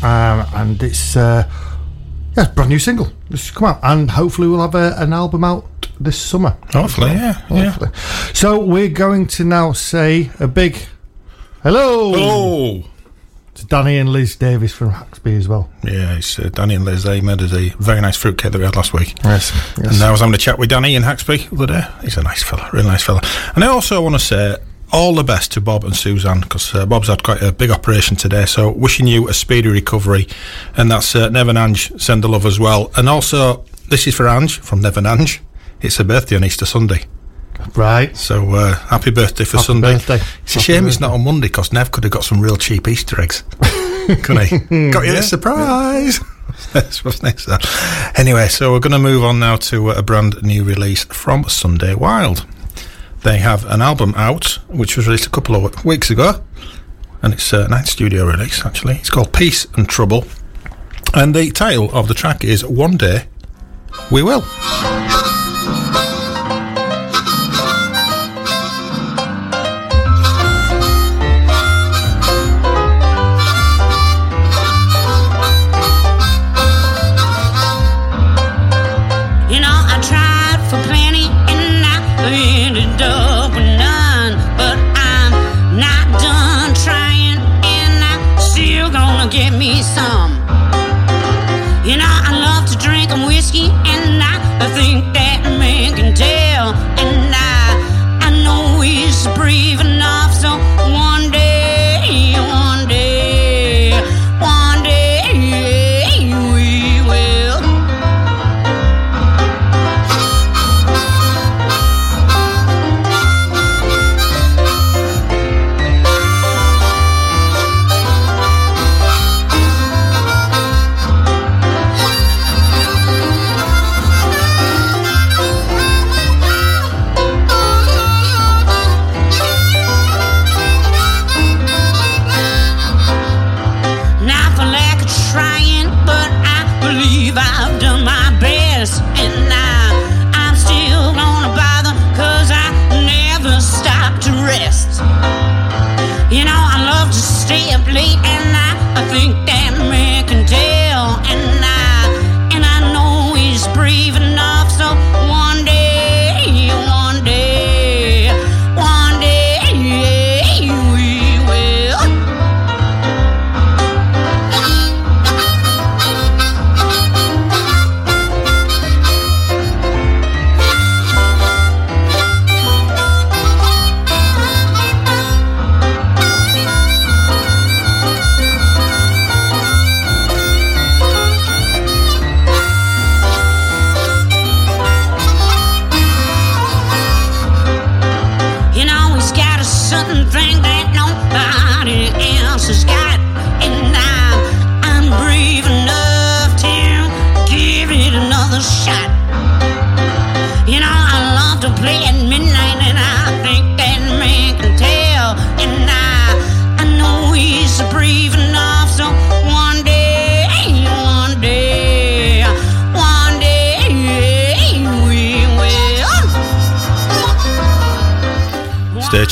Um, 0.02 0.46
and 0.56 0.82
it's 0.82 1.18
uh, 1.18 1.52
yeah, 2.38 2.50
a 2.50 2.54
brand 2.54 2.70
new 2.70 2.80
single. 2.80 3.12
It's 3.30 3.52
come 3.52 3.68
out, 3.68 3.82
and 3.84 4.10
hopefully 4.10 4.48
we'll 4.48 4.62
have 4.62 4.74
a, 4.74 4.96
an 5.00 5.12
album 5.12 5.44
out 5.44 5.66
this 6.00 6.18
summer. 6.18 6.56
Hopefully, 6.72 7.10
yeah, 7.12 7.46
yeah. 7.50 7.72
Hopefully. 7.72 7.92
So 8.34 8.58
we're 8.58 8.88
going 8.88 9.28
to 9.28 9.44
now 9.44 9.74
say 9.74 10.32
a 10.40 10.48
big 10.48 10.78
hello, 11.62 12.14
Oh, 12.16 12.84
to 13.56 13.66
Danny 13.66 13.98
and 13.98 14.10
Liz 14.10 14.36
Davis 14.36 14.74
from 14.74 14.92
Haxby 14.92 15.38
as 15.38 15.48
well. 15.48 15.70
yeah, 15.84 16.16
it's 16.18 16.40
uh, 16.40 16.50
Danny 16.54 16.76
and 16.76 16.86
Liz. 16.86 17.04
They 17.04 17.22
made 17.22 17.42
us 17.42 17.54
a 17.54 17.70
very 17.80 18.02
nice 18.02 18.16
fruitcake 18.18 18.52
that 18.52 18.58
we 18.58 18.66
had 18.66 18.76
last 18.76 18.94
week. 18.94 19.16
Yes, 19.24 19.52
And 19.78 20.02
I 20.02 20.10
was 20.12 20.20
having 20.22 20.34
a 20.36 20.38
chat 20.38 20.58
with 20.58 20.70
Danny 20.70 20.96
in 20.96 21.04
Haxby 21.04 21.50
the 21.50 21.56
other 21.56 21.68
day. 21.68 21.84
He's 22.02 22.18
a 22.18 22.24
nice 22.24 22.44
fella, 22.44 22.70
really 22.72 22.88
nice 22.88 23.04
fella. 23.04 23.22
And 23.56 23.64
I 23.64 23.68
also 23.68 24.02
want 24.02 24.16
to 24.16 24.20
say 24.20 24.56
all 24.94 25.16
the 25.16 25.24
best 25.24 25.52
to 25.54 25.62
Bob 25.62 25.84
and 25.84 25.96
Suzanne 25.96 26.42
because 26.42 26.74
uh, 26.76 26.86
Bob's 26.86 27.08
had 27.08 27.24
quite 27.24 27.42
a 27.42 27.52
big 27.52 27.72
operation 27.72 28.18
today. 28.18 28.46
So 28.46 28.72
wishing 28.72 29.08
you 29.08 29.28
a 29.30 29.34
speedy 29.34 29.70
recovery. 29.70 30.28
And 30.76 30.92
that's 30.92 31.16
uh, 31.16 31.30
Nevan 31.30 31.58
Ange, 31.58 31.92
send 32.02 32.24
the 32.24 32.30
love 32.30 32.46
as 32.46 32.60
well. 32.60 32.92
And 32.98 33.08
also, 33.08 33.64
this 33.90 34.08
is 34.08 34.16
for 34.16 34.28
Ange 34.28 34.60
from 34.60 34.82
Nevan 34.82 35.06
Ange. 35.06 35.42
it's 35.82 35.98
her 35.98 36.04
birthday 36.04 36.36
on 36.36 36.44
Easter 36.44 36.66
Sunday. 36.66 37.06
Right. 37.76 38.16
So 38.18 38.50
uh, 38.52 38.76
happy 38.76 39.12
birthday 39.12 39.44
for 39.46 39.58
Happy 39.58 39.66
Sunday. 39.68 39.94
birthday. 39.94 40.16
It's 40.44 40.56
a 40.56 40.60
Happy 40.60 40.74
shame 40.74 40.88
it's 40.88 41.00
not 41.00 41.12
on 41.12 41.24
Monday 41.24 41.48
because 41.48 41.72
Nev 41.74 41.92
could 41.92 42.04
have 42.04 42.12
got 42.12 42.24
some 42.24 42.42
real 42.42 42.58
cheap 42.58 42.88
Easter 42.88 43.20
eggs. 43.22 43.44
Couldn't 44.24 44.48
he? 44.70 44.92
got 44.92 45.06
you 45.06 45.14
a 45.14 45.22
surprise. 45.22 46.20
That's 46.74 47.04
what's 47.06 47.24
next. 47.24 47.48
Anyway, 48.18 48.48
so 48.48 48.72
we're 48.74 48.80
going 48.80 48.92
to 48.92 49.00
move 49.00 49.24
on 49.24 49.40
now 49.40 49.56
to 49.58 49.92
a 49.92 50.04
brand 50.04 50.42
new 50.44 50.64
release 50.64 51.04
from 51.06 51.46
Sunday 51.46 51.96
Wilde. 51.96 52.46
They 53.24 53.38
have 53.38 53.66
an 53.66 53.82
album 53.82 54.14
out 54.18 54.60
which 54.68 54.98
was 54.98 55.08
released 55.08 55.28
a 55.28 55.30
couple 55.30 55.56
of 55.56 55.86
weeks 55.86 56.10
ago, 56.10 56.44
and 57.22 57.34
it's 57.34 57.54
a 57.54 57.68
night 57.68 57.88
studio 57.88 58.26
release 58.26 58.66
actually. 58.66 58.96
It's 58.96 59.10
called 59.12 59.32
Peace 59.32 59.66
and 59.76 59.88
Trouble, 59.88 60.26
and 61.14 61.34
the 61.36 61.52
title 61.52 61.90
of 61.92 62.08
the 62.08 62.14
track 62.16 62.44
is 62.44 62.66
One 62.66 62.98
Day 62.98 63.26
We 64.12 64.24
Will. 64.24 64.44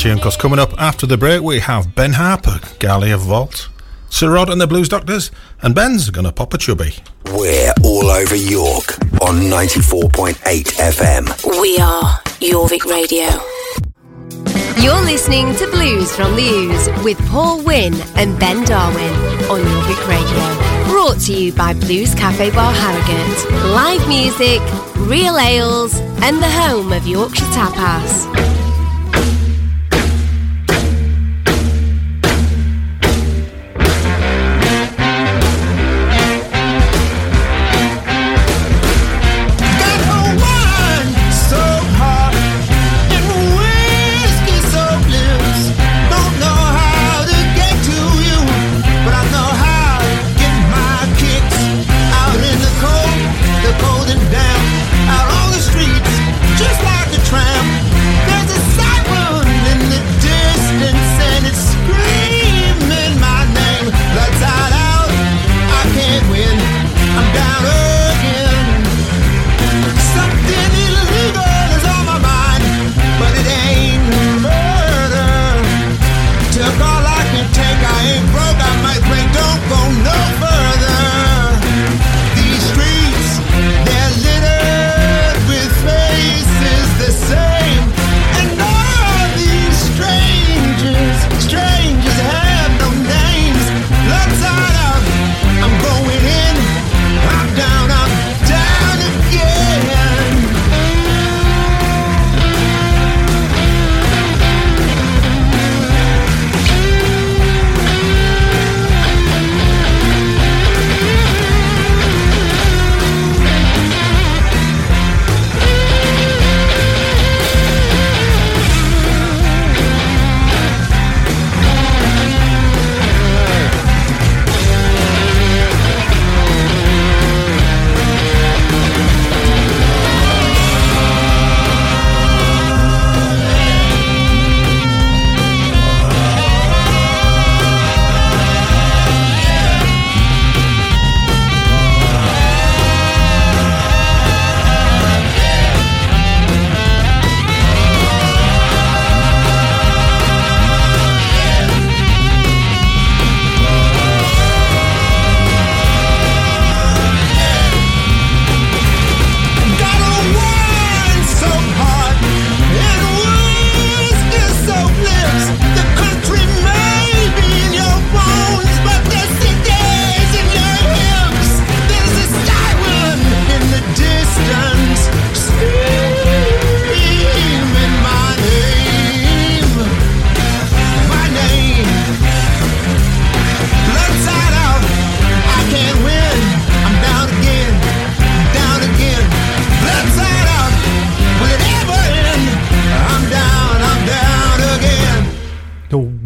Stay 0.00 0.08
tuned 0.08 0.20
because 0.20 0.38
coming 0.38 0.58
up 0.58 0.72
after 0.80 1.06
the 1.06 1.18
break 1.18 1.42
we 1.42 1.58
have 1.58 1.94
Ben 1.94 2.14
Harper, 2.14 2.58
Galley 2.78 3.10
of 3.10 3.20
Vault, 3.20 3.68
Sir 4.08 4.30
Rod 4.32 4.48
and 4.48 4.58
the 4.58 4.66
Blues 4.66 4.88
Doctors, 4.88 5.30
and 5.60 5.74
Ben's 5.74 6.08
going 6.08 6.24
to 6.24 6.32
Popa 6.32 6.56
Chubby. 6.56 6.94
We're 7.26 7.74
all 7.84 8.06
over 8.06 8.34
York 8.34 8.94
on 9.20 9.40
94.8 9.50 10.36
FM. 10.38 11.60
We 11.60 11.76
are 11.76 12.18
Jorvik 12.40 12.86
Radio. 12.86 13.28
You're 14.82 15.04
listening 15.04 15.54
to 15.56 15.70
Blues 15.70 16.16
from 16.16 16.34
the 16.34 16.48
Ooze 16.48 17.04
with 17.04 17.18
Paul 17.28 17.62
Wynn 17.62 17.92
and 18.16 18.38
Ben 18.40 18.64
Darwin 18.64 19.12
on 19.50 19.60
Jorvik 19.60 20.08
Radio. 20.08 20.90
Brought 20.90 21.20
to 21.26 21.34
you 21.34 21.52
by 21.52 21.74
Blues 21.74 22.14
Cafe 22.14 22.50
Bar 22.52 22.72
Harrogate. 22.72 23.50
Live 23.74 24.08
music, 24.08 24.62
real 24.96 25.36
ales, 25.36 25.94
and 26.22 26.42
the 26.42 26.48
home 26.48 26.90
of 26.90 27.06
Yorkshire 27.06 27.44
Tapas. 27.52 28.49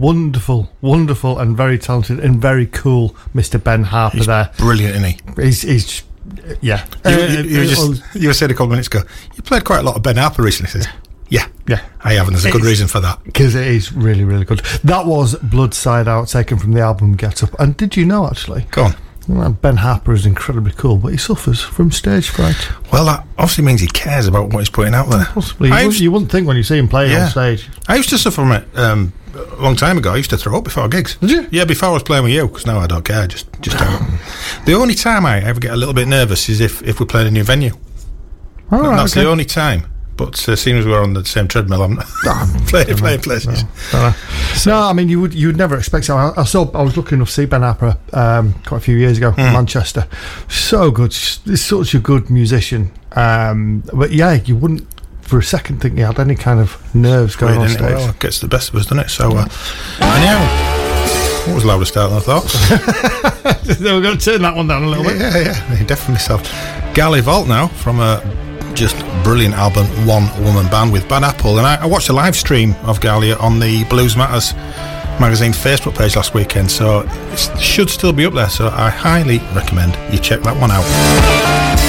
Wonderful, 0.04 0.70
wonderful, 0.80 1.38
and 1.38 1.56
very 1.56 1.78
talented 1.78 2.20
and 2.20 2.40
very 2.40 2.66
cool 2.66 3.10
Mr. 3.34 3.62
Ben 3.62 3.84
Harper 3.84 4.18
He's 4.18 4.26
there. 4.26 4.50
brilliant, 4.58 4.96
isn't 4.96 5.36
he? 5.36 5.42
He's, 5.42 5.62
he's 5.62 6.02
yeah. 6.60 6.84
You, 7.04 7.10
Uh, 7.12 7.16
you, 7.16 7.42
you, 7.42 7.60
uh, 7.62 7.64
just, 7.66 8.14
you 8.14 8.32
said 8.32 8.50
a 8.50 8.54
couple 8.54 8.66
of 8.66 8.70
minutes 8.72 8.88
ago, 8.88 9.00
you 9.34 9.42
played 9.42 9.64
quite 9.64 9.80
a 9.80 9.82
lot 9.82 9.96
of 9.96 10.02
Ben 10.02 10.16
Harper 10.16 10.42
recently. 10.42 10.70
Says, 10.70 10.86
yeah, 11.28 11.46
yeah. 11.66 11.80
I 12.02 12.12
have, 12.14 12.26
and 12.28 12.36
there's 12.36 12.44
a 12.44 12.50
good 12.50 12.60
It's- 12.60 12.68
reason 12.70 12.86
for 12.88 13.00
that. 13.00 13.22
Because 13.24 13.54
it 13.54 13.66
is 13.66 13.92
really, 13.92 14.24
really 14.24 14.44
good. 14.44 14.60
That 14.84 15.06
was 15.06 15.34
Blood 15.36 15.74
Side 15.74 16.06
Out, 16.08 16.28
taken 16.28 16.58
from 16.58 16.72
the 16.72 16.80
album 16.80 17.16
Get 17.16 17.42
Up. 17.42 17.58
And 17.58 17.76
did 17.76 17.96
you 17.96 18.04
know, 18.04 18.26
actually? 18.26 18.66
Go 18.70 18.84
on. 18.84 18.94
Ben 19.62 19.78
Harper 19.78 20.12
is 20.12 20.26
incredibly 20.26 20.72
cool, 20.72 20.98
but 20.98 21.08
he 21.08 21.16
suffers 21.16 21.62
from 21.62 21.90
stage 21.90 22.28
fright. 22.28 22.68
Well, 22.92 23.06
that 23.06 23.26
obviously 23.38 23.64
means 23.64 23.80
he 23.80 23.86
cares 23.86 24.26
about 24.26 24.50
what 24.52 24.58
he's 24.58 24.68
putting 24.68 24.92
out 24.92 25.08
there. 25.08 25.24
Possibly. 25.24 25.70
You, 25.70 25.76
used, 25.76 25.98
you 26.00 26.10
wouldn't 26.12 26.30
think 26.30 26.46
when 26.46 26.58
you 26.58 26.62
see 26.62 26.76
him 26.76 26.88
playing 26.88 27.12
Yeah. 27.12 27.24
on 27.24 27.30
stage. 27.30 27.70
I 27.88 27.96
used 27.96 28.10
to 28.10 28.18
suffer 28.18 28.34
from 28.42 28.52
it 28.52 28.68
um, 28.76 29.14
a 29.36 29.62
long 29.62 29.76
time 29.76 29.98
ago. 29.98 30.12
I 30.12 30.16
used 30.16 30.30
to 30.30 30.38
throw 30.38 30.58
up 30.58 30.64
before 30.64 30.88
gigs. 30.88 31.16
Did 31.16 31.30
you? 31.30 31.48
Yeah, 31.50 31.64
before 31.64 31.88
I 31.90 31.92
was 31.92 32.02
playing 32.02 32.24
with 32.24 32.32
you, 32.32 32.46
because 32.46 32.66
now 32.66 32.78
I 32.78 32.86
don't 32.86 33.04
care. 33.04 33.26
Just, 33.26 33.46
just 33.60 33.78
don't. 33.78 34.02
The 34.66 34.74
only 34.74 34.94
time 34.94 35.26
I 35.26 35.40
ever 35.42 35.60
get 35.60 35.72
a 35.72 35.76
little 35.76 35.94
bit 35.94 36.08
nervous 36.08 36.48
is 36.48 36.60
if, 36.60 36.82
if 36.82 37.00
we're 37.00 37.06
playing 37.06 37.28
a 37.28 37.30
new 37.30 37.44
venue. 37.44 37.72
All 38.70 38.78
And 38.78 38.88
right, 38.88 38.96
that's 38.96 39.12
okay. 39.12 39.24
the 39.24 39.30
only 39.30 39.44
time. 39.44 39.86
But 40.16 40.48
uh, 40.48 40.54
seeing 40.54 40.76
as 40.78 40.86
we're 40.86 41.02
on 41.02 41.12
the 41.14 41.24
same 41.24 41.48
treadmill, 41.48 41.82
I'm 41.82 41.96
playing, 42.68 42.96
playing 42.96 43.20
places. 43.20 43.64
No, 44.64 44.76
I 44.76 44.92
mean 44.92 45.08
you 45.08 45.20
would 45.20 45.34
you 45.34 45.48
would 45.48 45.56
never 45.56 45.76
expect 45.76 46.04
so. 46.04 46.16
I, 46.16 46.32
I 46.36 46.44
saw 46.44 46.70
I 46.72 46.82
was 46.82 46.96
lucky 46.96 47.16
enough 47.16 47.28
to 47.28 47.34
see 47.34 47.46
Ben 47.46 47.62
Harper 47.62 47.98
um, 48.12 48.54
quite 48.64 48.78
a 48.78 48.80
few 48.80 48.96
years 48.96 49.18
ago 49.18 49.32
Hmm. 49.32 49.40
in 49.40 49.52
Manchester. 49.52 50.06
So 50.48 50.92
good, 50.92 51.12
he's 51.12 51.64
such 51.64 51.94
a 51.94 51.98
good 51.98 52.30
musician. 52.30 52.92
Um, 53.16 53.82
but 53.92 54.12
yeah, 54.12 54.34
you 54.34 54.54
wouldn't 54.54 54.86
for 55.34 55.40
a 55.40 55.42
second 55.42 55.80
think 55.80 55.96
he 55.96 56.00
had 56.00 56.20
any 56.20 56.36
kind 56.36 56.60
of 56.60 56.94
nerves 56.94 57.34
going 57.34 57.58
on 57.58 57.66
isn't 57.66 57.82
it? 57.82 57.84
stage. 57.84 57.96
Well, 57.96 58.10
it 58.10 58.20
gets 58.20 58.38
the 58.38 58.46
best 58.46 58.68
of 58.68 58.76
us, 58.76 58.84
doesn't 58.84 59.00
it? 59.00 59.08
So, 59.08 59.32
uh, 59.34 59.48
anyhow, 60.00 60.38
what 61.48 61.56
was 61.56 61.64
louder 61.64 61.84
start 61.84 62.10
than 62.10 62.18
I 62.18 62.22
thought? 62.22 63.80
We're 63.80 64.00
going 64.00 64.16
to 64.16 64.24
turn 64.24 64.42
that 64.42 64.54
one 64.54 64.68
down 64.68 64.84
a 64.84 64.86
little 64.86 65.02
bit. 65.02 65.18
yeah, 65.18 65.36
yeah, 65.36 65.74
yeah, 65.74 65.84
definitely 65.86 66.20
so. 66.20 66.38
Galley 66.94 67.20
Vault 67.20 67.48
now 67.48 67.66
from 67.66 67.98
a 67.98 68.22
just 68.74 68.96
brilliant 69.24 69.54
album, 69.56 69.86
One 70.06 70.30
Woman 70.44 70.70
Band 70.70 70.92
with 70.92 71.08
Bad 71.08 71.24
Apple. 71.24 71.58
And 71.58 71.66
I, 71.66 71.82
I 71.82 71.86
watched 71.86 72.10
a 72.10 72.12
live 72.12 72.36
stream 72.36 72.76
of 72.84 73.00
Galia 73.00 73.36
on 73.42 73.58
the 73.58 73.82
Blues 73.90 74.16
Matters 74.16 74.52
magazine 75.18 75.50
Facebook 75.50 75.98
page 75.98 76.14
last 76.14 76.32
weekend, 76.34 76.70
so 76.70 77.00
it 77.32 77.60
should 77.60 77.90
still 77.90 78.12
be 78.12 78.24
up 78.24 78.34
there. 78.34 78.48
So 78.48 78.68
I 78.68 78.88
highly 78.88 79.38
recommend 79.52 79.98
you 80.12 80.20
check 80.20 80.42
that 80.42 80.56
one 80.60 80.70
out. 80.70 81.83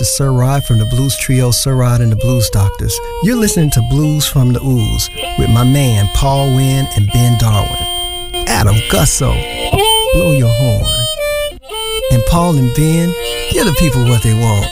This 0.00 0.08
is 0.08 0.16
Sir 0.16 0.32
Rod 0.32 0.64
from 0.64 0.78
the 0.78 0.86
Blues 0.86 1.14
Trio, 1.14 1.50
Sir 1.50 1.74
Rod 1.74 2.00
and 2.00 2.10
the 2.10 2.16
Blues 2.16 2.48
Doctors. 2.48 2.98
You're 3.22 3.36
listening 3.36 3.68
to 3.72 3.82
Blues 3.90 4.26
from 4.26 4.54
the 4.54 4.60
Ooze 4.64 5.10
with 5.38 5.50
my 5.50 5.62
man 5.62 6.08
Paul 6.14 6.46
Wynn 6.56 6.86
and 6.96 7.06
Ben 7.12 7.36
Darwin. 7.38 7.76
Adam 8.48 8.76
Gussow, 8.88 9.34
blow 10.14 10.32
your 10.32 10.48
horn. 10.48 10.86
And 12.12 12.22
Paul 12.30 12.56
and 12.56 12.74
Ben, 12.74 13.12
give 13.50 13.66
the 13.66 13.74
people 13.78 14.02
what 14.08 14.22
they 14.22 14.32
want. 14.32 14.70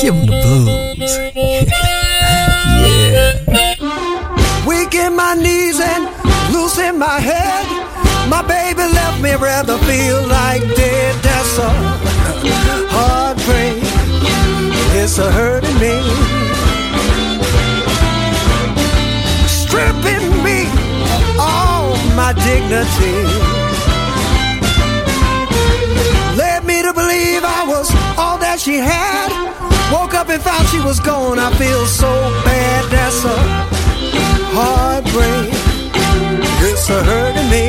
Give 0.00 0.14
them 0.14 0.26
the 0.26 0.40
blues. 0.46 1.10
yeah. 1.34 1.64
Weak 4.64 4.94
in 4.94 5.16
my 5.16 5.34
knees 5.34 5.80
and 5.80 6.06
loose 6.54 6.78
in 6.78 7.00
my 7.00 7.18
head. 7.18 7.66
My 8.30 8.42
baby 8.42 8.82
left 8.94 9.20
me 9.20 9.34
rather 9.34 9.76
feel 9.78 10.24
like 10.28 10.62
dead. 10.76 11.20
That's 11.20 11.58
a 11.58 11.68
heartbreak. 12.92 13.81
It's 15.04 15.18
a 15.18 15.32
hurting 15.32 15.78
me. 15.80 15.98
Stripping 19.48 20.44
me 20.44 20.70
all 21.40 21.96
my 22.14 22.32
dignity. 22.48 23.16
Led 26.38 26.64
me 26.64 26.82
to 26.82 26.92
believe 26.94 27.42
I 27.42 27.64
was 27.66 27.90
all 28.16 28.38
that 28.38 28.60
she 28.60 28.76
had. 28.76 29.30
Woke 29.92 30.14
up 30.14 30.28
and 30.28 30.40
found 30.40 30.68
she 30.68 30.78
was 30.78 31.00
gone. 31.00 31.40
I 31.40 31.52
feel 31.54 31.84
so 31.86 32.12
bad. 32.44 32.84
That's 32.92 33.24
a 33.24 33.38
heartbreak. 34.54 35.50
It's 36.62 36.88
a 36.90 37.02
hurting 37.02 37.50
me. 37.50 37.66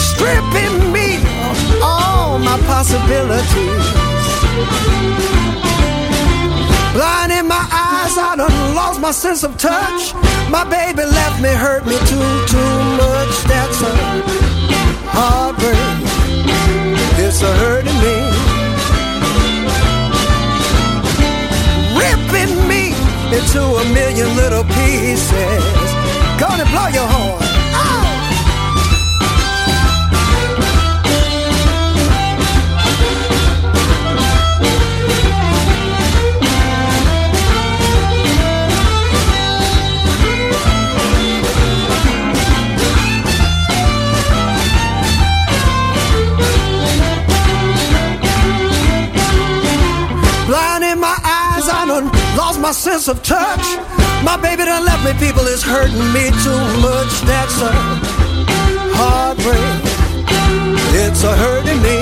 Stripping 0.00 0.92
me 0.94 0.95
my 2.38 2.58
possibilities. 2.66 3.86
Blind 6.92 7.32
in 7.32 7.46
my 7.46 7.64
eyes, 7.70 8.16
I 8.18 8.34
done 8.36 8.74
lost 8.74 9.00
my 9.00 9.10
sense 9.10 9.42
of 9.44 9.56
touch. 9.58 10.14
My 10.50 10.64
baby 10.64 11.04
left 11.04 11.42
me, 11.42 11.50
hurt 11.50 11.84
me 11.86 11.96
too, 12.10 12.30
too 12.52 12.74
much. 12.96 13.34
That's 13.44 13.80
a 13.82 13.92
heartbreak. 15.16 15.76
It's 17.24 17.42
a 17.42 17.52
hurting 17.62 17.98
me. 18.04 18.16
Ripping 22.00 22.68
me 22.68 22.94
into 23.36 23.62
a 23.62 23.84
million 23.92 24.34
little 24.36 24.64
pieces. 24.64 25.88
Gonna 26.40 26.64
blow 26.66 26.88
your 26.88 27.06
horn. 27.06 27.45
My 52.66 52.72
sense 52.72 53.06
of 53.06 53.22
touch. 53.22 53.64
My 54.24 54.36
baby 54.42 54.64
done 54.64 54.84
left 54.84 55.04
me, 55.04 55.12
people, 55.24 55.46
is 55.46 55.62
hurting 55.62 56.06
me 56.12 56.24
too 56.42 56.62
much. 56.82 57.12
That's 57.22 57.62
a 57.62 57.70
heartbreak. 58.98 59.78
It's 61.00 61.22
a 61.22 61.32
hurting 61.36 61.80
me. 61.86 61.98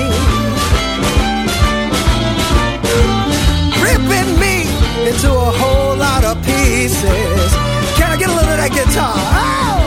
Ripping 3.85 4.31
me 4.41 4.65
into 5.07 5.29
a 5.29 5.51
whole 5.61 5.95
lot 5.97 6.23
of 6.23 6.43
pieces. 6.43 7.49
Can 7.97 8.09
I 8.09 8.17
get 8.17 8.29
a 8.29 8.33
little 8.33 8.49
of 8.49 8.57
that 8.57 8.71
guitar? 8.73 9.13
Oh! 9.13 9.84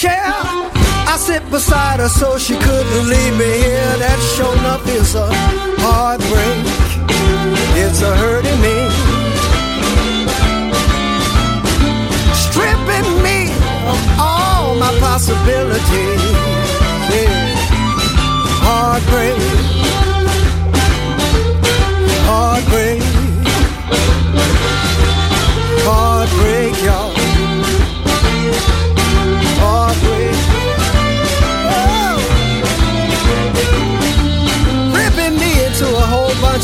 Chair. 0.00 0.32
I 1.12 1.16
sit 1.18 1.42
beside 1.50 2.00
her 2.00 2.08
so 2.08 2.38
she 2.38 2.54
couldn't 2.54 3.06
leave 3.12 3.34
me 3.36 3.52
here. 3.64 3.92
That 4.02 4.18
sure 4.34 4.54
enough 4.60 4.84
is 4.88 5.14
a 5.14 5.28
heartbreak. 5.84 6.60
It's 7.82 8.00
a 8.00 8.12
hurting 8.22 8.60
me. 8.64 8.76
Stripping 12.44 13.10
me 13.26 13.38
of 13.92 14.00
all 14.18 14.74
my 14.84 14.92
possibilities. 15.04 16.24
Yeah. 17.12 17.36
Heartbreak. 18.64 19.36
Heartbreak. 22.30 23.02
Heartbreak, 25.84 26.84
y'all. 26.86 27.09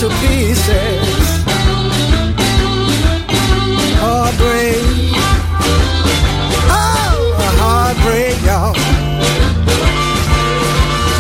Bunch 0.01 0.13
pieces. 0.21 1.45
Heartbreak. 3.99 4.85
Oh, 6.69 7.35
a 7.39 7.51
heartbreak, 7.63 8.37
y'all. 8.45 8.75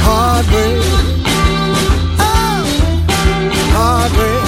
Heartbreak. 0.06 0.82
Oh, 2.18 2.64
heartbreak. 3.78 4.44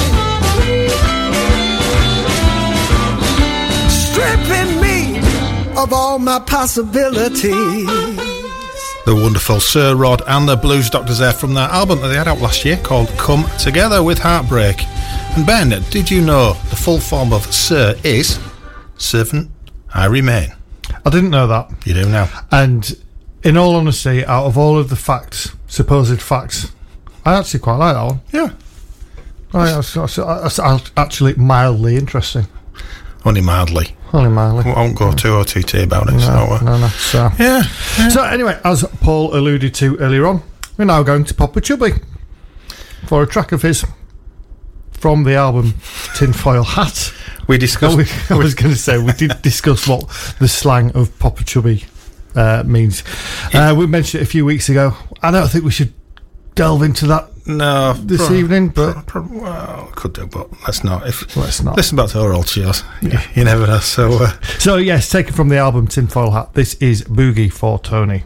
stripping 3.89 4.72
me 4.81 4.99
of 5.76 5.93
all 5.93 6.18
my 6.18 6.41
possibilities. 6.41 8.28
The 9.09 9.14
wonderful 9.14 9.59
Sir 9.59 9.94
Rod 9.94 10.20
and 10.26 10.46
the 10.46 10.54
Blues 10.54 10.90
Doctors 10.90 11.16
there 11.16 11.32
from 11.32 11.54
their 11.54 11.70
album 11.70 12.02
that 12.02 12.09
they 12.09 12.16
had 12.16 12.28
out 12.28 12.40
last 12.40 12.62
year 12.66 12.76
called 12.76 13.09
Come 13.16 13.46
Together 13.59 14.02
with 14.02 14.18
Heartbreak. 14.18 14.86
And 15.34 15.46
Ben, 15.46 15.70
did 15.88 16.11
you 16.11 16.20
know 16.20 16.52
the 16.68 16.76
full 16.76 17.00
form 17.00 17.32
of 17.32 17.50
Sir 17.50 17.98
is 18.04 18.38
Servant 18.98 19.50
I 19.94 20.04
Remain? 20.04 20.52
I 21.06 21.09
didn't 21.09 21.30
know 21.30 21.46
that. 21.46 21.70
You 21.86 21.94
do 21.94 22.06
now. 22.06 22.28
And 22.52 23.02
in 23.42 23.56
all 23.56 23.76
honesty, 23.76 24.26
out 24.26 24.44
of 24.44 24.59
all 24.59 24.78
of 24.78 24.90
the 24.90 24.96
facts, 24.96 25.56
supposed 25.68 26.20
facts, 26.20 26.70
I 27.24 27.38
actually 27.38 27.61
quite 27.61 27.76
like 27.76 27.94
that 27.94 28.04
one. 28.04 28.20
Yeah. 28.30 28.52
Right, 29.54 29.72
that's, 29.72 29.94
that's, 29.94 30.16
that's 30.16 30.90
actually 30.98 31.32
mildly 31.36 31.96
interesting. 31.96 32.46
Only 33.24 33.40
mildly. 33.40 33.96
Only. 34.12 34.64
I 34.70 34.74
won't 34.74 34.96
go 34.96 35.12
too 35.12 35.34
OTT 35.34 35.74
about 35.74 36.09
it. 36.09 36.12
No, 36.12 36.18
so, 36.20 36.64
no, 36.64 36.78
no. 36.78 36.88
So. 36.88 37.30
Yeah, 37.38 37.62
So 38.09 38.24
anyway, 38.24 38.59
as 38.64 38.84
Paul 39.00 39.34
alluded 39.36 39.74
to 39.76 39.96
earlier 39.98 40.26
on, 40.26 40.42
we're 40.76 40.84
now 40.86 41.02
going 41.02 41.24
to 41.24 41.34
Popa 41.34 41.61
Chubby 41.61 41.92
for 43.06 43.22
a 43.22 43.26
track 43.26 43.52
of 43.52 43.62
his 43.62 43.84
from 44.92 45.24
the 45.24 45.34
album 45.34 45.74
Tinfoil 46.16 46.64
Hat. 46.64 47.12
We 47.46 47.59
discussed. 47.59 47.96
we, 47.96 48.04
I 48.34 48.38
was 48.38 48.54
going 48.54 48.72
to 48.72 48.78
say 48.78 48.98
we 48.98 49.12
did 49.12 49.32
discuss 49.42 49.86
what 49.86 50.09
the 50.38 50.48
slang 50.48 50.92
of 50.92 51.16
Popa 51.18 51.44
Chubby 51.44 51.84
uh, 52.34 52.62
means. 52.66 53.02
Uh, 53.52 53.74
we 53.76 53.86
mentioned 53.86 54.22
it 54.22 54.24
a 54.24 54.30
few 54.30 54.44
weeks 54.44 54.68
ago. 54.68 54.94
I 55.22 55.30
don't 55.30 55.48
think 55.48 55.64
we 55.64 55.70
should 55.70 55.92
delve 56.54 56.82
into 56.82 57.06
that 57.06 57.38
No, 57.49 57.94
this 57.94 58.26
pro- 58.26 58.36
evening, 58.36 58.68
but 58.68 59.07
pro- 59.07 59.22
pro- 59.26 59.40
well, 59.40 59.90
could 59.96 60.12
do, 60.12 60.26
but 60.26 60.49
let's 60.62 60.84
not. 60.84 61.07
If 61.07 61.34
let's 61.36 61.62
not. 61.62 61.76
listen 61.76 61.96
back 61.96 62.11
to 62.11 62.20
our 62.20 62.32
old 62.34 62.49
shows, 62.49 62.84
you, 63.03 63.18
you 63.34 63.44
never 63.44 63.66
know. 63.66 63.78
So, 63.78 64.12
uh, 64.24 64.32
So 64.59 64.76
yes, 64.76 65.09
taken 65.11 65.32
from 65.34 65.49
the 65.49 65.57
album 65.59 65.86
Tinfoil 65.86 66.30
Hat. 66.32 66.55
This 66.55 66.74
is 66.74 67.03
Boogie 67.05 67.51
for 67.53 67.78
Tony. 67.78 68.24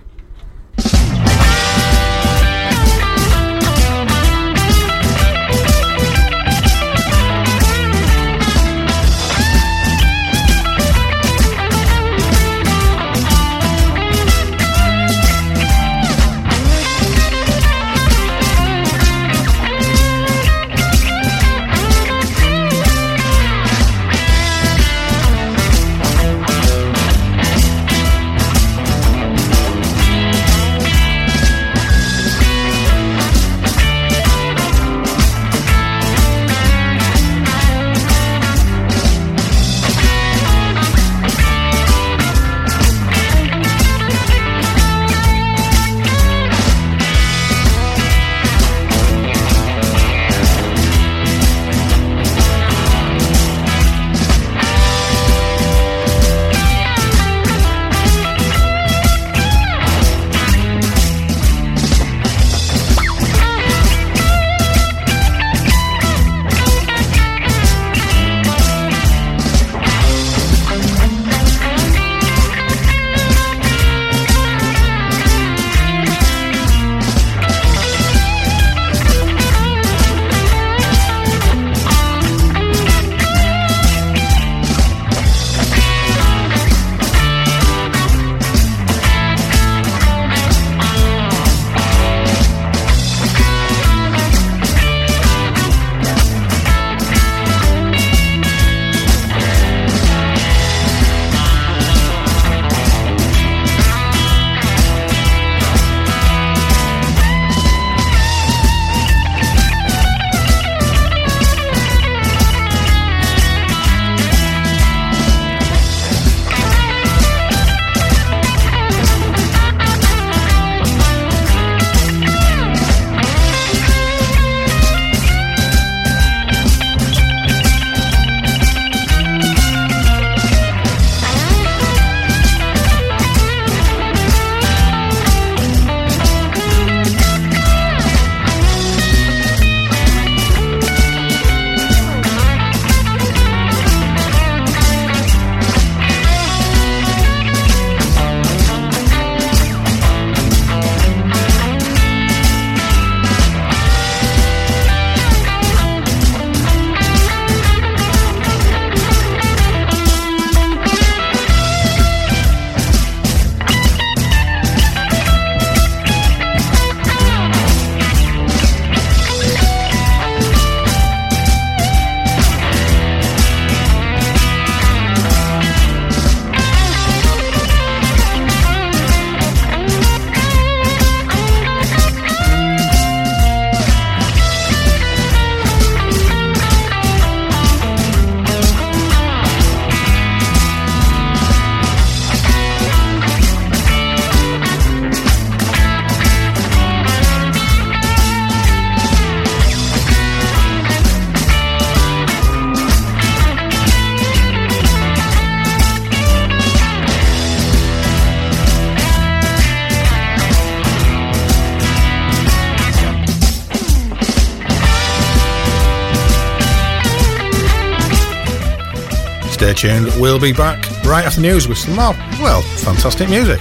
Stay 219.73 219.89
tuned. 219.89 220.21
We'll 220.21 220.41
be 220.41 220.53
back 220.53 220.85
right 221.05 221.25
after 221.25 221.41
the 221.41 221.47
news 221.47 221.67
with 221.69 221.79
some 221.79 221.95
more, 221.97 222.15
well, 222.41 222.63
fantastic 222.63 223.29
music. 223.31 223.61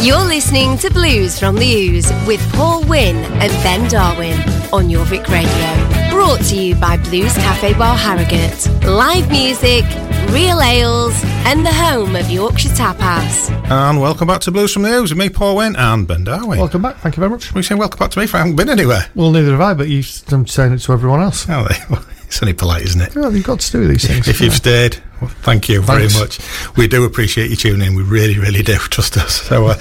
You're 0.00 0.24
listening 0.24 0.78
to 0.78 0.90
Blues 0.90 1.38
from 1.38 1.56
the 1.56 1.66
Ooze 1.66 2.10
with 2.26 2.40
Paul 2.54 2.84
Wynn 2.84 3.16
and 3.16 3.52
Ben 3.62 3.88
Darwin 3.90 4.38
on 4.72 4.88
Jorvik 4.88 5.26
Radio. 5.28 6.10
Brought 6.10 6.40
to 6.46 6.56
you 6.56 6.76
by 6.76 6.96
Blues 6.96 7.34
Cafe 7.34 7.74
Bar 7.74 7.96
Harrogate. 7.96 8.68
Live 8.84 9.30
music, 9.30 9.84
real 10.30 10.62
ales, 10.62 11.20
and 11.44 11.66
the 11.66 11.72
home 11.72 12.16
of 12.16 12.30
Yorkshire 12.30 12.70
Tapas. 12.70 13.50
And 13.70 14.00
welcome 14.00 14.28
back 14.28 14.40
to 14.42 14.50
Blues 14.50 14.72
from 14.72 14.82
the 14.82 14.90
Ooze 14.90 15.10
with 15.10 15.18
me, 15.18 15.28
Paul 15.28 15.56
Wynn, 15.56 15.76
and 15.76 16.06
Ben 16.06 16.24
Darwin. 16.24 16.58
Welcome 16.58 16.82
back. 16.82 16.96
Thank 16.98 17.16
you 17.16 17.20
very 17.20 17.30
much. 17.30 17.52
we 17.52 17.62
saying 17.62 17.78
welcome 17.78 17.98
back 17.98 18.12
to 18.12 18.18
me 18.20 18.26
for 18.26 18.36
I 18.38 18.40
haven't 18.40 18.56
been 18.56 18.70
anywhere. 18.70 19.10
Well, 19.14 19.30
neither 19.30 19.50
have 19.50 19.60
I, 19.60 19.74
but 19.74 19.88
you, 19.88 20.02
I'm 20.28 20.46
saying 20.46 20.72
it 20.72 20.78
to 20.78 20.92
everyone 20.92 21.20
else. 21.20 21.46
Oh, 21.50 21.68
it's 22.28 22.42
only 22.42 22.52
polite, 22.54 22.82
isn't 22.82 23.00
it? 23.00 23.14
Well, 23.16 23.34
you've 23.34 23.44
got 23.46 23.60
to 23.60 23.72
do 23.72 23.88
these 23.88 24.06
things. 24.06 24.28
If 24.28 24.40
you've 24.40 24.54
stayed, 24.54 24.98
well, 25.20 25.30
thank 25.42 25.68
you 25.68 25.82
Thanks. 25.82 26.14
very 26.14 26.24
much. 26.24 26.76
We 26.76 26.86
do 26.86 27.04
appreciate 27.04 27.50
you 27.50 27.56
tuning 27.56 27.86
in. 27.86 27.94
We 27.96 28.02
really, 28.02 28.38
really 28.38 28.62
do. 28.62 28.74
Trust 28.90 29.16
us. 29.16 29.42
So, 29.42 29.66
uh, 29.68 29.78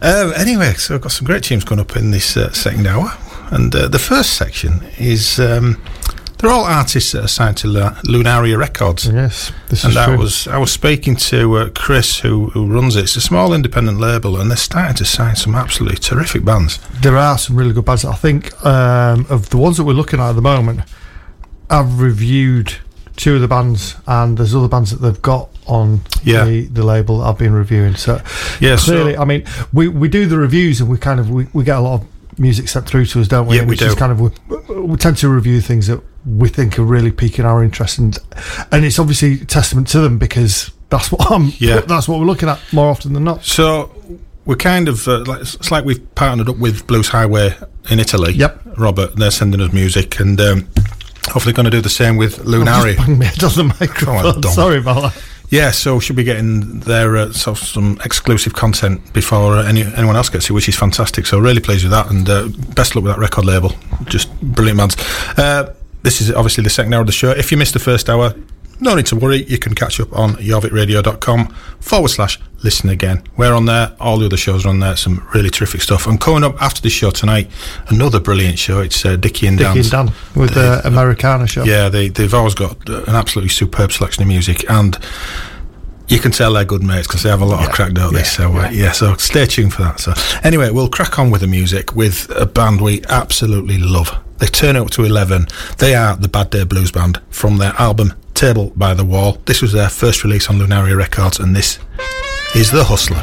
um, 0.00 0.32
anyway, 0.36 0.72
so 0.74 0.94
I've 0.94 1.00
got 1.02 1.12
some 1.12 1.26
great 1.26 1.42
tunes 1.42 1.64
coming 1.64 1.80
up 1.80 1.96
in 1.96 2.10
this 2.12 2.36
uh, 2.36 2.52
second 2.52 2.86
hour. 2.86 3.12
And 3.50 3.74
uh, 3.74 3.88
the 3.88 3.98
first 3.98 4.34
section 4.36 4.80
is 4.98 5.40
um, 5.40 5.82
they're 6.38 6.50
all 6.50 6.64
artists 6.64 7.10
that 7.12 7.24
are 7.24 7.28
signed 7.28 7.56
to 7.58 7.66
Lu- 7.66 7.80
Lunaria 8.04 8.56
Records. 8.56 9.08
Yes, 9.08 9.50
this 9.68 9.82
and 9.82 9.90
is 9.90 9.96
I 9.96 10.06
true. 10.06 10.18
was 10.18 10.46
I 10.46 10.56
was 10.58 10.70
speaking 10.72 11.16
to 11.16 11.56
uh, 11.56 11.70
Chris, 11.74 12.20
who, 12.20 12.50
who 12.50 12.72
runs 12.72 12.94
it. 12.94 13.02
It's 13.02 13.16
a 13.16 13.20
small 13.20 13.52
independent 13.52 13.98
label, 13.98 14.40
and 14.40 14.48
they're 14.48 14.56
starting 14.56 14.94
to 14.98 15.04
sign 15.04 15.34
some 15.34 15.56
absolutely 15.56 15.98
terrific 15.98 16.44
bands. 16.44 16.78
there 17.02 17.16
are 17.16 17.36
some 17.36 17.56
really 17.56 17.72
good 17.72 17.84
bands. 17.84 18.04
I 18.04 18.14
think 18.14 18.64
um, 18.64 19.26
of 19.28 19.50
the 19.50 19.56
ones 19.58 19.76
that 19.78 19.84
we're 19.84 19.92
looking 19.94 20.20
at 20.20 20.30
at 20.30 20.36
the 20.36 20.42
moment, 20.42 20.82
I've 21.70 22.00
reviewed 22.00 22.74
two 23.16 23.34
of 23.36 23.40
the 23.40 23.48
bands, 23.48 23.96
and 24.06 24.38
there's 24.38 24.54
other 24.54 24.68
bands 24.68 24.90
that 24.90 24.98
they've 25.00 25.22
got 25.22 25.48
on 25.66 26.00
Yeah. 26.24 26.44
the, 26.44 26.66
the 26.66 26.82
label 26.84 27.22
I've 27.22 27.38
been 27.38 27.52
reviewing. 27.52 27.94
So 27.96 28.20
Yeah, 28.60 28.76
so- 28.76 28.92
clearly, 28.92 29.16
I 29.16 29.24
mean, 29.24 29.44
we, 29.72 29.88
we 29.88 30.08
do 30.08 30.26
the 30.26 30.38
reviews, 30.38 30.80
and 30.80 30.88
we 30.90 30.98
kind 30.98 31.20
of 31.20 31.30
we, 31.30 31.46
we 31.52 31.64
get 31.64 31.76
a 31.76 31.80
lot 31.80 32.00
of 32.00 32.06
music 32.38 32.68
sent 32.68 32.86
through 32.86 33.04
to 33.06 33.20
us, 33.20 33.28
don't 33.28 33.46
we? 33.46 33.56
Yeah, 33.56 33.62
And 33.62 33.70
we 33.70 33.76
do. 33.76 33.94
kind 33.94 34.10
of 34.12 34.20
we, 34.20 34.30
we 34.74 34.96
tend 34.96 35.16
to 35.18 35.28
review 35.28 35.60
things 35.60 35.86
that 35.88 36.00
we 36.26 36.48
think 36.48 36.78
are 36.78 36.82
really 36.84 37.10
piquing 37.12 37.44
our 37.44 37.62
interest, 37.62 37.98
and 37.98 38.18
and 38.72 38.84
it's 38.84 38.98
obviously 38.98 39.38
testament 39.38 39.88
to 39.88 40.00
them 40.00 40.18
because 40.18 40.70
that's 40.88 41.12
what 41.12 41.30
I'm. 41.30 41.52
Yeah. 41.58 41.80
that's 41.86 42.08
what 42.08 42.18
we're 42.20 42.26
looking 42.26 42.48
at 42.48 42.58
more 42.72 42.88
often 42.90 43.12
than 43.12 43.24
not. 43.24 43.44
So 43.44 43.90
we're 44.46 44.56
kind 44.56 44.88
of 44.88 45.06
uh, 45.06 45.24
like 45.24 45.40
it's 45.42 45.70
like 45.70 45.84
we've 45.84 46.14
partnered 46.14 46.48
up 46.48 46.56
with 46.56 46.86
Blues 46.86 47.08
Highway 47.08 47.54
in 47.90 48.00
Italy. 48.00 48.32
Yep. 48.32 48.62
Robert, 48.78 49.16
they're 49.16 49.30
sending 49.30 49.60
us 49.60 49.72
music, 49.74 50.18
and 50.20 50.40
um, 50.40 50.68
hopefully 51.28 51.52
going 51.52 51.64
to 51.64 51.70
do 51.70 51.80
the 51.80 51.88
same 51.88 52.16
with 52.16 52.38
Lunaria. 52.38 52.94
just 52.94 52.98
banged 52.98 53.18
my 53.18 53.24
head 53.24 53.44
on 53.44 53.52
the 53.54 53.64
microphone. 53.80 54.40
Dom. 54.40 54.52
Sorry 54.52 54.78
about 54.78 55.02
that. 55.12 55.22
Yeah, 55.50 55.72
so 55.72 55.98
she'll 55.98 56.14
be 56.14 56.22
getting 56.22 56.78
their 56.80 57.16
uh, 57.16 57.32
some 57.32 57.98
exclusive 58.04 58.52
content 58.54 59.12
before 59.12 59.56
uh, 59.56 59.64
any, 59.64 59.82
anyone 59.82 60.14
else 60.14 60.28
gets 60.28 60.48
it, 60.48 60.52
which 60.52 60.68
is 60.68 60.76
fantastic. 60.76 61.26
So 61.26 61.40
really 61.40 61.60
pleased 61.60 61.82
with 61.82 61.90
that, 61.90 62.08
and 62.08 62.28
uh, 62.28 62.48
best 62.74 62.94
luck 62.94 63.02
with 63.02 63.12
that 63.12 63.18
record 63.18 63.44
label. 63.44 63.72
Just 64.04 64.32
brilliant 64.40 64.78
bands. 64.78 64.96
Uh, 65.36 65.74
this 66.02 66.20
is 66.20 66.30
obviously 66.30 66.62
the 66.62 66.70
second 66.70 66.94
hour 66.94 67.00
of 67.00 67.06
the 67.06 67.12
show. 67.12 67.30
If 67.30 67.50
you 67.50 67.58
missed 67.58 67.72
the 67.72 67.80
first 67.80 68.08
hour, 68.08 68.32
no 68.80 68.94
need 68.94 69.06
to 69.06 69.16
worry. 69.16 69.44
You 69.44 69.58
can 69.58 69.74
catch 69.74 70.00
up 70.00 70.12
on 70.16 70.34
JorvikRadio.com 70.34 71.46
forward 71.80 72.08
slash 72.08 72.40
listen 72.62 72.88
again. 72.88 73.22
We're 73.36 73.54
on 73.54 73.66
there. 73.66 73.94
All 74.00 74.18
the 74.18 74.26
other 74.26 74.36
shows 74.36 74.64
are 74.64 74.70
on 74.70 74.80
there. 74.80 74.96
Some 74.96 75.26
really 75.34 75.50
terrific 75.50 75.82
stuff. 75.82 76.06
And 76.06 76.20
coming 76.20 76.44
up 76.44 76.60
after 76.62 76.80
this 76.80 76.92
show 76.92 77.10
tonight, 77.10 77.50
another 77.88 78.20
brilliant 78.20 78.58
show. 78.58 78.80
It's 78.80 79.04
uh, 79.04 79.16
Dickie 79.16 79.46
and 79.46 79.58
Dickie 79.58 79.74
Dan's. 79.74 79.92
and 79.92 80.08
Dan 80.08 80.16
with 80.34 80.54
the 80.54 80.80
Americana 80.84 81.46
show. 81.46 81.64
Yeah, 81.64 81.88
they, 81.88 82.08
they've 82.08 82.32
always 82.34 82.54
got 82.54 82.88
uh, 82.88 83.02
an 83.04 83.14
absolutely 83.14 83.50
superb 83.50 83.92
selection 83.92 84.22
of 84.22 84.28
music, 84.28 84.68
and 84.70 84.98
you 86.08 86.18
can 86.18 86.32
tell 86.32 86.52
they're 86.52 86.64
good 86.64 86.82
mates 86.82 87.06
because 87.06 87.22
they 87.22 87.30
have 87.30 87.40
a 87.40 87.46
lot 87.46 87.66
of 87.66 87.72
crack, 87.72 87.92
don't 87.92 88.12
they? 88.12 88.24
So, 88.24 88.52
uh, 88.52 88.68
yeah, 88.70 88.92
so 88.92 89.14
stay 89.16 89.46
tuned 89.46 89.72
for 89.72 89.82
that. 89.82 90.00
So, 90.00 90.12
anyway, 90.42 90.70
we'll 90.70 90.88
crack 90.88 91.18
on 91.18 91.30
with 91.30 91.40
the 91.40 91.46
music 91.46 91.94
with 91.94 92.30
a 92.34 92.46
band 92.46 92.80
we 92.80 93.02
absolutely 93.08 93.78
love. 93.78 94.18
They 94.38 94.46
turn 94.46 94.74
up 94.74 94.90
to 94.90 95.04
11. 95.04 95.46
They 95.78 95.94
are 95.94 96.16
the 96.16 96.28
Bad 96.28 96.50
Day 96.50 96.64
Blues 96.64 96.90
Band 96.90 97.20
from 97.30 97.58
their 97.58 97.74
album 97.74 98.14
Table 98.40 98.72
by 98.74 98.94
the 98.94 99.04
Wall. 99.04 99.36
This 99.44 99.60
was 99.60 99.72
their 99.72 99.90
first 99.90 100.24
release 100.24 100.48
on 100.48 100.56
Lunaria 100.56 100.96
Records, 100.96 101.38
and 101.38 101.54
this 101.54 101.78
is 102.54 102.70
The 102.70 102.82
Hustler. 102.82 103.20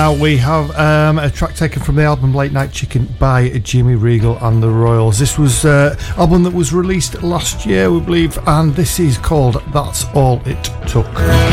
now 0.00 0.14
we 0.14 0.38
have 0.38 0.70
um, 0.78 1.18
a 1.18 1.28
track 1.28 1.54
taken 1.54 1.82
from 1.82 1.94
the 1.94 2.02
album 2.02 2.34
Late 2.34 2.52
Night 2.52 2.72
Chicken 2.72 3.04
by 3.18 3.50
Jimmy 3.58 3.96
Regal 3.96 4.38
and 4.38 4.62
the 4.62 4.70
Royals. 4.70 5.18
This 5.18 5.38
was 5.38 5.66
an 5.66 5.70
uh, 5.70 5.96
album 6.16 6.42
that 6.44 6.54
was 6.54 6.72
released 6.72 7.22
last 7.22 7.66
year, 7.66 7.92
we 7.92 8.00
believe, 8.00 8.38
and 8.46 8.74
this 8.74 8.98
is 8.98 9.18
called 9.18 9.62
That's 9.74 10.06
All 10.14 10.40
It 10.46 10.64
Took. 10.88 11.49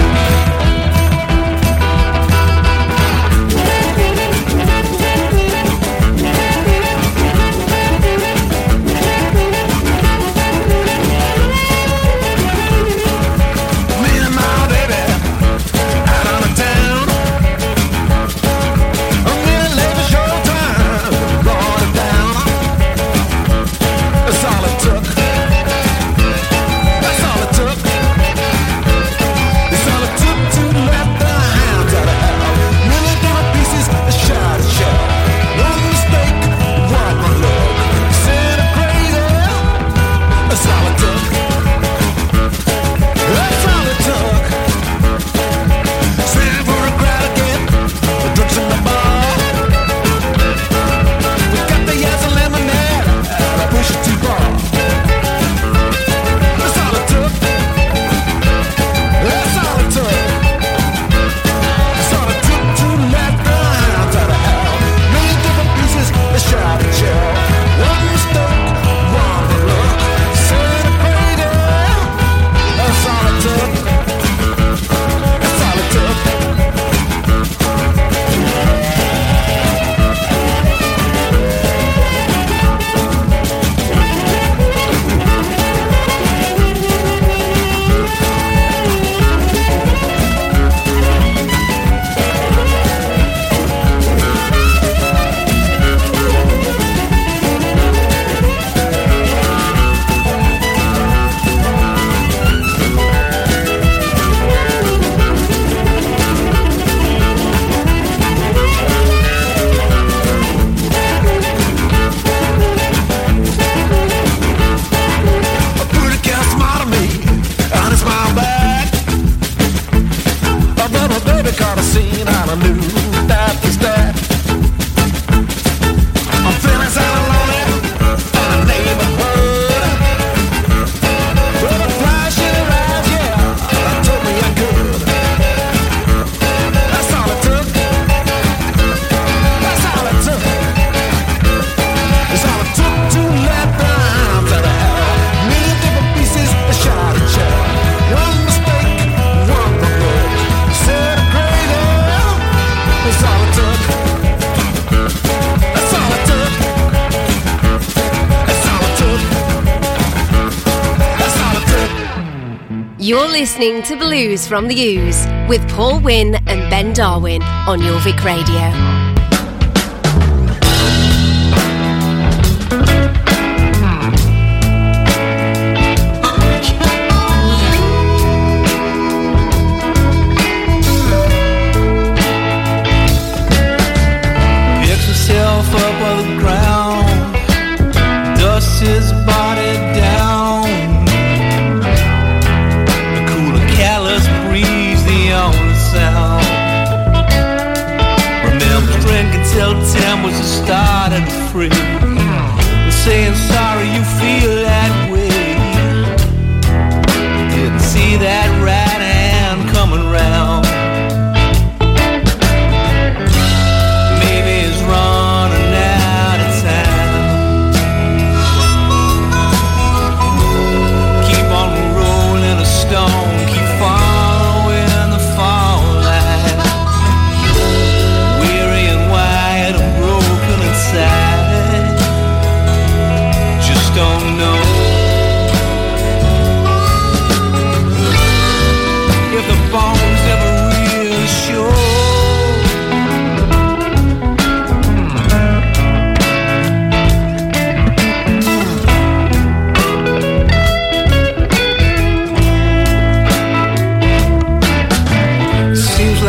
Blues 163.97 164.47
from 164.47 164.67
the 164.67 164.79
Ooze 164.79 165.25
with 165.49 165.67
Paul 165.69 165.99
Wynn 165.99 166.35
and 166.47 166.69
Ben 166.69 166.93
Darwin 166.93 167.41
on 167.43 167.79
Jorvik 167.79 168.23
Radio. 168.23 168.96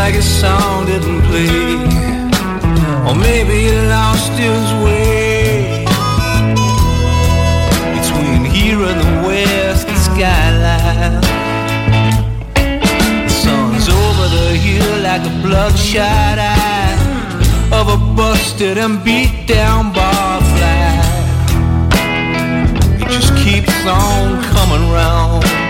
like 0.09 0.21
a 0.21 0.23
song 0.23 0.87
didn't 0.87 1.21
play. 1.29 1.75
Or 3.07 3.15
maybe 3.15 3.55
he 3.67 3.73
lost 3.97 4.33
his 4.47 4.67
way. 4.85 5.85
Between 7.97 8.43
here 8.57 8.81
and 8.91 8.99
the 9.05 9.13
west 9.29 9.89
skyline. 10.07 11.21
The 13.27 13.35
sun's 13.45 13.89
over 14.03 14.27
the 14.39 14.49
hill 14.65 15.03
like 15.03 15.25
a 15.33 15.35
bloodshot 15.43 16.39
eye 16.39 16.97
Of 17.71 17.89
a 17.97 17.99
busted 18.17 18.79
and 18.79 19.05
beat 19.05 19.47
down 19.47 19.93
barfly 19.93 20.81
It 23.01 23.09
just 23.11 23.33
keeps 23.45 23.79
on 23.85 24.43
coming 24.55 24.91
round. 24.91 25.68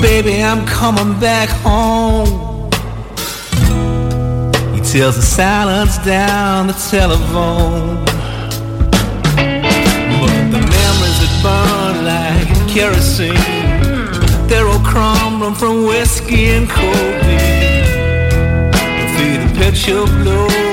Baby, 0.00 0.42
I'm 0.42 0.66
coming 0.66 1.18
back 1.20 1.48
home. 1.48 2.70
He 4.74 4.80
tells 4.80 5.16
the 5.16 5.22
silence 5.22 5.98
down 5.98 6.66
the 6.68 6.74
telephone. 6.90 8.04
But 10.20 10.50
the 10.54 10.60
memories 10.76 11.18
that 11.22 11.32
burn 11.42 12.04
like 12.04 12.68
kerosene, 12.68 13.34
they're 14.48 14.66
all 14.66 14.80
crumbling 14.80 15.54
from 15.54 15.86
whiskey 15.86 16.46
and 16.50 16.68
codeine. 16.68 17.84
See 19.16 19.36
the 19.36 19.54
picture 19.58 20.04
blows 20.22 20.65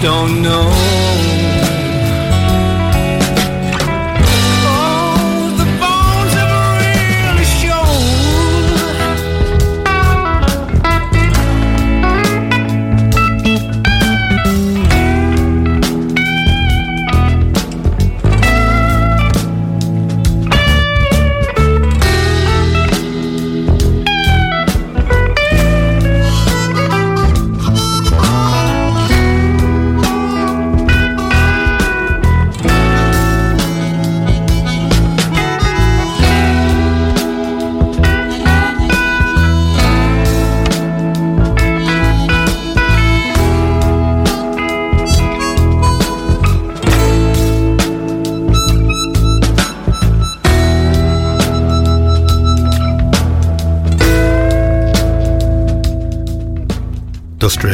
don't 0.00 0.42
know. 0.42 0.77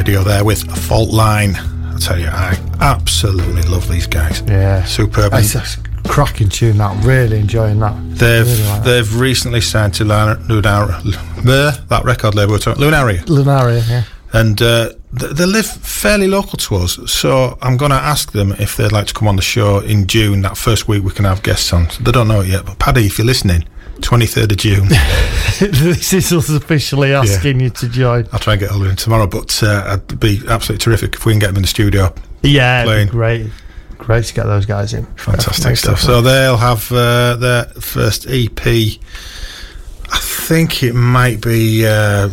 Radio 0.04 0.22
there 0.22 0.44
with 0.44 0.70
a 0.70 0.76
fault 0.76 1.08
line. 1.14 1.56
I 1.56 1.96
tell 1.98 2.18
you, 2.18 2.26
I 2.26 2.58
absolutely 2.82 3.62
love 3.62 3.88
these 3.88 4.06
guys. 4.06 4.42
Yeah. 4.46 4.84
Superb. 4.84 5.32
It's 5.32 5.54
a 5.54 5.64
cracking 6.06 6.50
tune, 6.50 6.76
that. 6.76 7.02
Really 7.02 7.38
enjoying 7.38 7.78
that. 7.78 7.96
They've 8.10 8.46
Really 8.46 8.68
like 8.68 8.84
they've 8.84 9.18
recently 9.18 9.62
signed 9.62 9.94
to 9.94 10.04
Lunar, 10.04 10.34
that 10.34 12.02
record 12.04 12.34
label, 12.34 12.56
Lunaria, 12.56 13.24
Lunaria, 13.24 13.88
yeah. 13.88 14.02
and 14.34 14.60
uh, 14.60 14.90
th- 15.18 15.32
they 15.32 15.46
live 15.46 15.64
fairly 15.64 16.28
local 16.28 16.58
to 16.58 16.76
us. 16.76 16.98
So 17.10 17.56
I'm 17.62 17.78
going 17.78 17.92
to 17.92 17.96
ask 17.96 18.32
them 18.32 18.52
if 18.58 18.76
they'd 18.76 18.92
like 18.92 19.06
to 19.06 19.14
come 19.14 19.26
on 19.26 19.36
the 19.36 19.42
show 19.42 19.78
in 19.78 20.06
June. 20.06 20.42
That 20.42 20.58
first 20.58 20.86
week 20.86 21.02
we 21.02 21.12
can 21.12 21.24
have 21.24 21.42
guests 21.42 21.72
on. 21.72 21.88
They 21.98 22.12
don't 22.12 22.28
know 22.28 22.42
it 22.42 22.48
yet, 22.48 22.66
but 22.66 22.78
Paddy, 22.78 23.06
if 23.06 23.16
you're 23.16 23.26
listening, 23.26 23.64
23rd 24.00 24.50
of 24.50 24.56
June, 24.56 24.88
this 25.84 26.12
is 26.12 26.32
us 26.32 26.48
officially 26.50 27.12
asking 27.14 27.60
you 27.60 27.70
to 27.70 27.88
join. 27.88 28.26
I'll 28.32 28.38
try 28.38 28.54
and 28.54 28.60
get 28.60 28.70
hold 28.70 28.82
of 28.84 28.90
him 28.90 28.96
tomorrow. 28.96 29.26
But 29.26 29.62
uh, 29.62 29.98
it'd 30.06 30.20
be 30.20 30.40
absolutely 30.48 30.82
terrific 30.82 31.14
if 31.14 31.26
we 31.26 31.32
can 31.32 31.38
get 31.40 31.48
them 31.48 31.56
in 31.56 31.62
the 31.62 31.68
studio. 31.68 32.14
Yeah, 32.42 32.82
it'd 32.82 32.86
be 32.86 32.90
Playing. 32.90 33.08
great. 33.08 33.50
Great 33.98 34.24
to 34.24 34.34
get 34.34 34.44
those 34.44 34.66
guys 34.66 34.92
in. 34.92 35.06
Fantastic 35.16 35.54
Definitely, 35.54 35.76
stuff. 35.76 36.00
So 36.00 36.20
they'll 36.20 36.56
have 36.56 36.90
uh, 36.92 37.36
their 37.36 37.64
first 37.64 38.26
EP. 38.28 38.66
I 38.66 40.18
think 40.18 40.82
it 40.82 40.92
might 40.94 41.40
be 41.40 41.86
uh, 41.86 42.28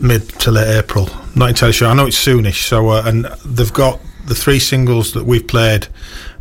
mid 0.00 0.28
to 0.40 0.50
late 0.50 0.78
April. 0.78 1.08
Not 1.34 1.50
entirely 1.50 1.72
sure. 1.72 1.88
I 1.88 1.94
know 1.94 2.06
it's 2.06 2.22
soonish. 2.22 2.68
So 2.68 2.88
uh, 2.88 3.02
and 3.06 3.24
they've 3.44 3.72
got 3.72 4.00
the 4.26 4.34
three 4.34 4.58
singles 4.58 5.12
that 5.14 5.24
we've 5.24 5.46
played, 5.46 5.86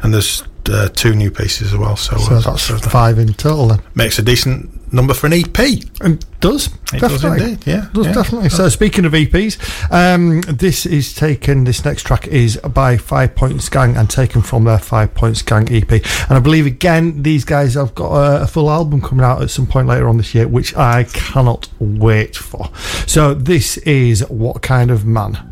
and 0.02 0.14
there's 0.14 0.44
uh, 0.70 0.90
two 0.90 1.16
new 1.16 1.32
pieces 1.32 1.74
as 1.74 1.78
well. 1.78 1.96
So, 1.96 2.18
So 2.18 2.36
uh, 2.36 2.40
that's 2.42 2.64
so 2.64 2.78
five 2.78 3.18
in 3.20 3.34
total 3.34 3.68
then. 3.68 3.82
makes 3.96 4.20
a 4.20 4.22
decent 4.22 4.72
number 4.94 5.14
for 5.14 5.28
an 5.28 5.34
EP. 5.34 5.60
It 5.60 6.26
does. 6.40 6.68
It 6.94 7.00
does 7.02 7.22
definitely. 7.22 7.52
indeed, 7.54 7.68
yeah, 7.68 7.90
Does 7.94 8.06
yeah. 8.06 8.14
definitely. 8.14 8.50
So 8.50 8.70
speaking 8.70 9.04
of 9.06 9.12
EPs, 9.14 9.58
um, 9.92 10.42
this 10.42 10.86
is 10.86 11.14
taken. 11.14 11.64
This 11.66 11.84
next 11.84 12.04
track 12.04 12.28
is 12.28 12.58
by 12.58 12.98
Five 12.98 13.36
Points 13.36 13.68
Gang 13.70 13.98
and 13.98 14.10
taken 14.10 14.42
from 14.42 14.64
their 14.64 14.78
Five 14.80 15.14
Points 15.14 15.42
Gang 15.42 15.68
EP. 15.74 15.92
And 15.92 16.32
I 16.32 16.40
believe 16.40 16.66
again 16.66 17.24
these 17.24 17.44
guys 17.44 17.74
have 17.74 17.94
got 17.96 18.12
a, 18.14 18.44
a 18.44 18.48
full 18.48 18.70
album 18.70 19.02
coming 19.02 19.26
out 19.26 19.42
at 19.42 19.50
some 19.50 19.68
point 19.68 19.88
later 19.88 20.08
on 20.08 20.18
this 20.18 20.34
year, 20.36 20.48
which 20.48 20.76
I 20.76 21.04
cannot 21.06 21.68
wait 21.80 22.36
for. 22.36 22.70
So 23.08 23.34
this 23.34 23.78
is 23.80 24.22
what 24.30 24.62
kind 24.62 24.92
of 24.92 25.06
man. 25.06 25.52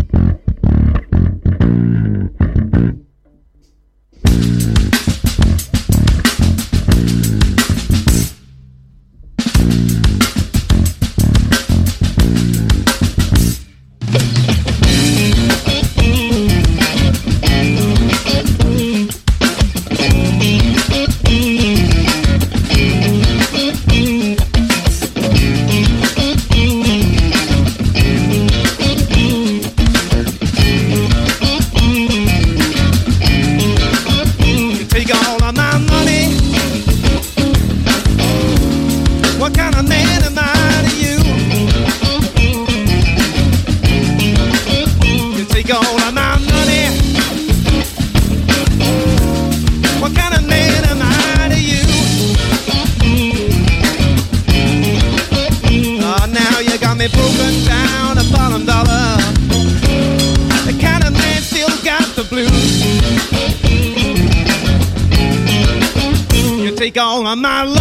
take 67.33 67.45
all 67.45 67.80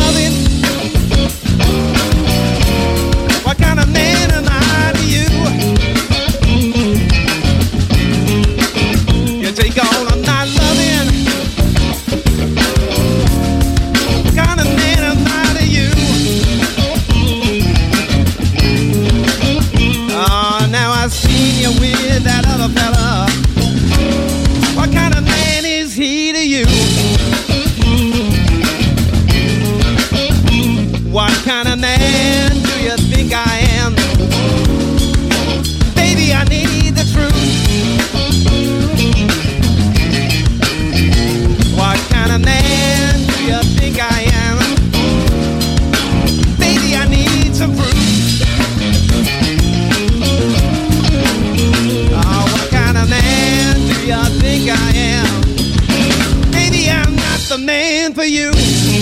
Please. 58.61 59.00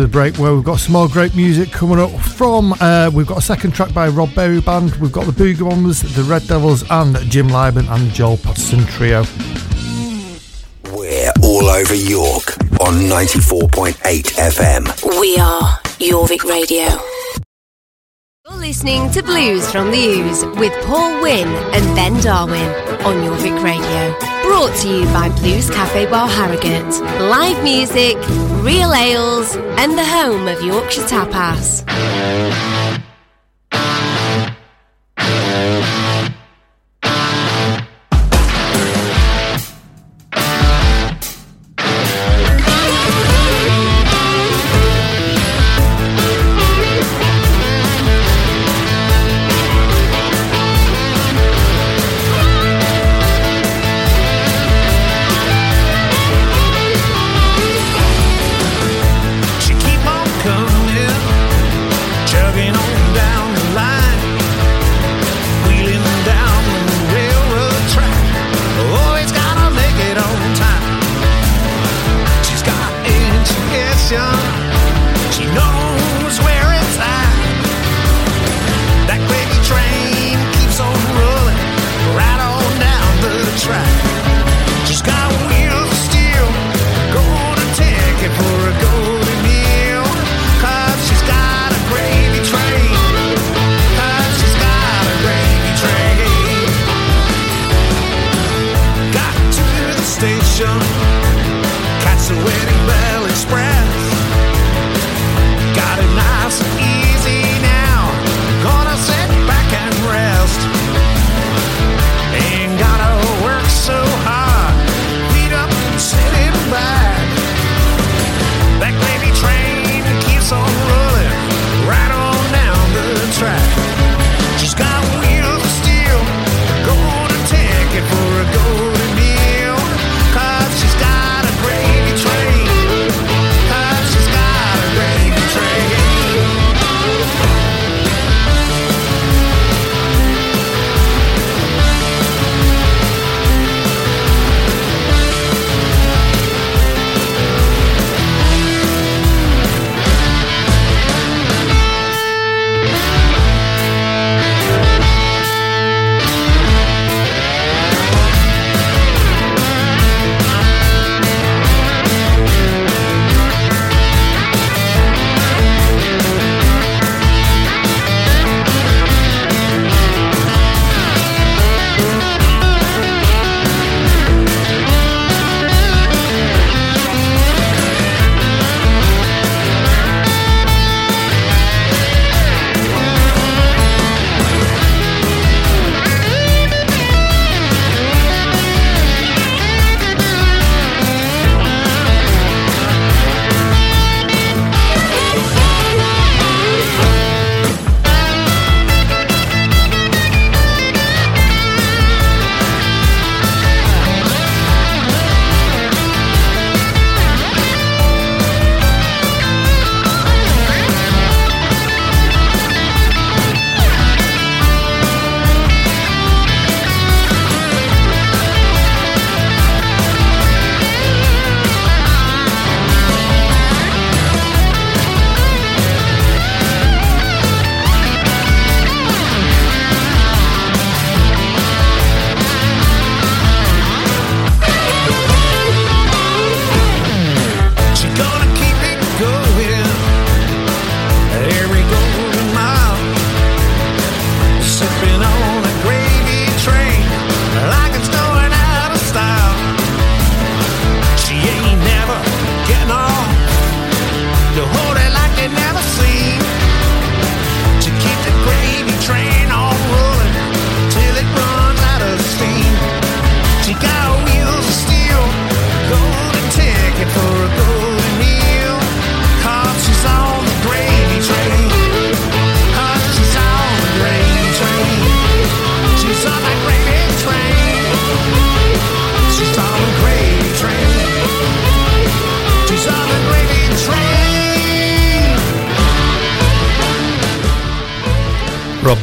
the 0.00 0.08
break 0.08 0.36
where 0.36 0.54
we've 0.54 0.64
got 0.64 0.80
some 0.80 0.92
more 0.92 1.08
great 1.08 1.34
music 1.34 1.70
coming 1.70 1.98
up 1.98 2.10
from. 2.10 2.74
Uh, 2.80 3.10
we've 3.12 3.26
got 3.26 3.38
a 3.38 3.42
second 3.42 3.72
track 3.74 3.94
by 3.94 4.08
Rob 4.08 4.34
Berry 4.34 4.60
Band, 4.60 4.94
we've 4.96 5.12
got 5.12 5.26
the 5.26 5.32
Booger 5.32 6.14
the 6.14 6.22
Red 6.24 6.46
Devils, 6.46 6.84
and 6.90 7.16
Jim 7.30 7.48
Liban 7.48 7.86
and 7.88 8.12
Joel 8.12 8.36
Paterson 8.36 8.84
Trio. 8.86 9.24
We're 10.92 11.32
all 11.42 11.68
over 11.68 11.94
York 11.94 12.56
on 12.80 12.94
94.8 13.08 13.94
FM. 13.94 15.20
We 15.20 15.36
are 15.38 15.78
Jorvik 15.98 16.44
Radio. 16.44 16.86
You're 18.48 18.58
listening 18.58 19.10
to 19.10 19.22
Blues 19.22 19.70
from 19.70 19.90
the 19.90 19.98
Ooze 19.98 20.44
with 20.58 20.72
Paul 20.84 21.20
Wynn 21.20 21.48
and 21.48 21.96
Ben 21.96 22.20
Darwin 22.20 22.68
on 23.04 23.16
Jorvik 23.24 23.62
Radio. 23.62 24.36
Brought 24.42 24.76
to 24.82 24.88
you 24.88 25.04
by 25.06 25.28
Blues 25.40 25.68
Cafe 25.68 26.06
Bar 26.06 26.28
Harrogate. 26.28 27.00
Live 27.20 27.62
music, 27.64 28.16
real 28.66 28.92
ales, 28.92 29.54
and 29.78 29.96
the 29.96 30.04
home 30.04 30.48
of 30.48 30.60
Yorkshire 30.60 31.02
tapas. 31.02 31.84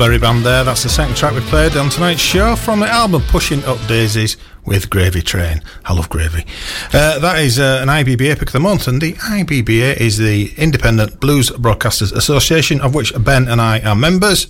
Berry 0.04 0.20
Band 0.20 0.44
there. 0.44 0.66
That's 0.66 0.84
the 0.84 0.90
second 0.90 1.16
track 1.16 1.34
we 1.34 1.40
played 1.40 1.78
on 1.78 1.90
tonight's 1.90 2.20
show 2.20 2.58
from 2.58 2.82
the 2.82 2.90
album 2.90 3.22
Pushing 3.30 3.64
Up 3.64 3.78
Daisies 3.88 4.36
with 4.66 4.90
Gravy 4.90 5.22
Train. 5.22 5.62
I 5.86 5.94
love 5.94 6.10
gravy. 6.10 6.46
Uh, 6.94 7.20
that 7.20 7.40
is 7.40 7.58
uh, 7.58 7.80
an 7.82 7.88
IBBA 7.88 8.38
pick 8.38 8.50
of 8.50 8.52
the 8.52 8.60
month, 8.60 8.90
and 8.90 9.02
the 9.02 9.14
IBBA 9.14 9.96
is 9.96 10.18
the 10.18 10.54
Independent 10.58 11.22
Blues 11.22 11.52
Broadcasters 11.52 12.12
Association, 12.12 12.82
of 12.82 12.94
which 12.94 13.14
Ben 13.18 13.48
and 13.48 13.62
I 13.62 13.80
are 13.80 13.96
members. 13.96 14.48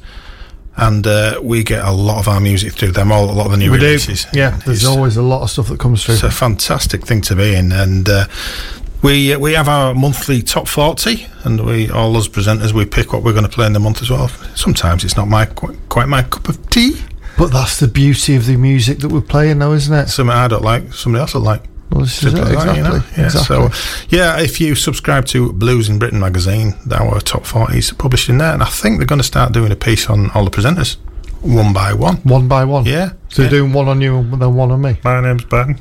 And 0.75 1.05
uh, 1.05 1.39
we 1.43 1.63
get 1.63 1.85
a 1.85 1.91
lot 1.91 2.17
of 2.17 2.27
our 2.27 2.39
music 2.39 2.73
through 2.73 2.93
them, 2.93 3.11
all 3.11 3.29
a 3.29 3.31
lot 3.31 3.45
of 3.45 3.51
the 3.51 3.57
new 3.57 3.69
we 3.69 3.77
do. 3.77 3.85
releases. 3.85 4.25
Yeah, 4.33 4.59
there's 4.65 4.85
always 4.85 5.17
a 5.17 5.21
lot 5.21 5.43
of 5.43 5.51
stuff 5.51 5.67
that 5.67 5.79
comes 5.79 6.03
through. 6.03 6.15
It's 6.15 6.23
a 6.23 6.31
fantastic 6.31 7.05
thing 7.05 7.21
to 7.21 7.35
be 7.35 7.53
in, 7.53 7.71
and 7.71 8.09
uh, 8.09 8.25
we 9.03 9.33
uh, 9.33 9.37
we 9.37 9.53
have 9.53 9.67
our 9.67 9.93
monthly 9.93 10.41
top 10.41 10.67
forty, 10.67 11.27
and 11.43 11.63
we 11.63 11.89
all 11.89 12.15
us 12.17 12.27
presenters 12.27 12.71
we 12.73 12.85
pick 12.85 13.13
what 13.13 13.21
we're 13.21 13.33
going 13.33 13.43
to 13.43 13.49
play 13.49 13.67
in 13.67 13.73
the 13.73 13.79
month 13.79 14.01
as 14.01 14.09
well. 14.09 14.29
Sometimes 14.55 15.03
it's 15.03 15.17
not 15.17 15.27
my 15.27 15.45
quite, 15.45 15.77
quite 15.89 16.07
my 16.07 16.23
cup 16.23 16.49
of 16.49 16.69
tea. 16.69 16.99
But 17.37 17.51
that's 17.51 17.79
the 17.79 17.87
beauty 17.87 18.35
of 18.35 18.45
the 18.45 18.57
music 18.57 18.99
that 18.99 19.09
we're 19.09 19.21
playing, 19.21 19.59
though, 19.59 19.73
isn't 19.73 19.93
it? 19.93 20.07
Something 20.07 20.35
I 20.35 20.47
don't 20.47 20.63
like, 20.63 20.93
somebody 20.93 21.21
else 21.21 21.33
will 21.33 21.41
like. 21.41 21.63
Well, 21.89 22.01
this 22.01 22.23
is 22.23 22.33
it, 22.33 22.39
as 22.39 22.47
that, 22.47 22.53
exactly. 22.53 22.77
you 22.77 22.83
know? 22.83 23.03
Yeah, 23.17 23.25
exactly. 23.25 23.71
so 23.71 24.05
yeah, 24.09 24.39
if 24.39 24.61
you 24.61 24.73
subscribe 24.75 25.25
to 25.27 25.51
Blues 25.53 25.89
in 25.89 25.99
Britain 25.99 26.19
magazine, 26.19 26.75
our 26.91 27.19
top 27.19 27.45
forty 27.45 27.79
is 27.79 27.91
published 27.91 28.29
in 28.29 28.37
there, 28.37 28.53
and 28.53 28.63
I 28.63 28.67
think 28.67 28.97
they're 28.97 29.07
going 29.07 29.21
to 29.21 29.27
start 29.27 29.51
doing 29.51 29.71
a 29.71 29.75
piece 29.75 30.09
on 30.09 30.31
all 30.31 30.45
the 30.45 30.51
presenters, 30.51 30.97
one 31.41 31.73
by 31.73 31.93
one. 31.93 32.17
one 32.17 32.47
by 32.47 32.63
one. 32.65 32.85
Yeah, 32.85 33.13
So 33.29 33.41
yeah. 33.41 33.49
you're 33.49 33.59
doing 33.59 33.73
one 33.73 33.87
on 33.87 34.01
you 34.01 34.17
and 34.17 34.41
then 34.41 34.55
one 34.55 34.71
on 34.71 34.81
me. 34.81 34.97
My 35.03 35.21
name's 35.21 35.43
Ben. 35.45 35.77